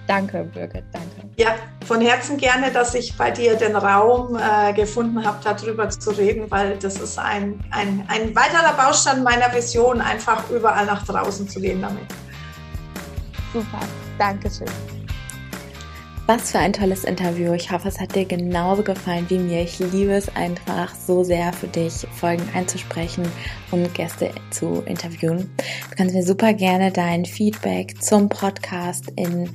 [0.09, 1.29] Danke, Birgit, danke.
[1.37, 1.55] Ja,
[1.89, 6.45] von Herzen gerne, dass ich bei dir den Raum äh, gefunden habe, darüber zu reden,
[6.51, 11.59] weil das ist ein, ein, ein weiterer Baustein meiner Vision, einfach überall nach draußen zu
[11.59, 12.03] gehen damit.
[13.51, 13.79] Super,
[14.19, 14.67] danke schön.
[16.27, 17.53] Was für ein tolles Interview.
[17.53, 19.63] Ich hoffe, es hat dir genauso gefallen wie mir.
[19.63, 23.25] Ich liebe es einfach so sehr für dich, Folgen einzusprechen
[23.71, 25.49] und Gäste zu interviewen.
[25.89, 29.49] Du kannst mir super gerne dein Feedback zum Podcast in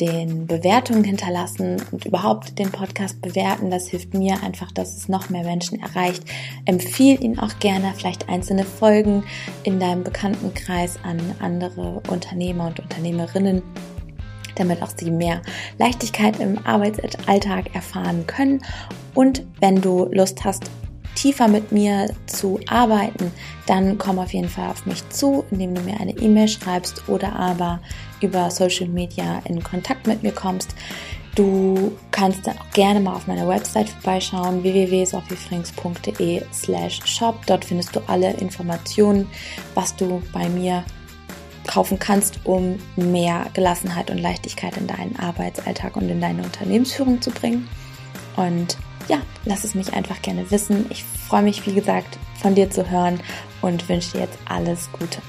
[0.00, 3.70] den Bewertungen hinterlassen und überhaupt den Podcast bewerten.
[3.70, 6.22] Das hilft mir einfach, dass es noch mehr Menschen erreicht.
[6.64, 9.24] Empfiehl ihn auch gerne, vielleicht einzelne Folgen
[9.62, 13.62] in deinem Bekanntenkreis an andere Unternehmer und Unternehmerinnen
[14.58, 15.42] damit auch sie mehr
[15.78, 18.62] Leichtigkeit im Arbeitsalltag erfahren können.
[19.14, 20.70] Und wenn du Lust hast,
[21.14, 23.32] tiefer mit mir zu arbeiten,
[23.66, 27.34] dann komm auf jeden Fall auf mich zu, indem du mir eine E-Mail schreibst oder
[27.34, 27.80] aber
[28.20, 30.74] über Social Media in Kontakt mit mir kommst.
[31.34, 37.44] Du kannst dann auch gerne mal auf meiner Website vorbeischauen, www.sophiefrings.de slash shop.
[37.46, 39.28] Dort findest du alle Informationen,
[39.74, 40.82] was du bei mir
[41.66, 47.30] kaufen kannst, um mehr Gelassenheit und Leichtigkeit in deinen Arbeitsalltag und in deine Unternehmensführung zu
[47.30, 47.68] bringen.
[48.36, 50.86] Und ja, lass es mich einfach gerne wissen.
[50.88, 53.20] Ich freue mich, wie gesagt, von dir zu hören
[53.60, 55.20] und wünsche dir jetzt alles Gute.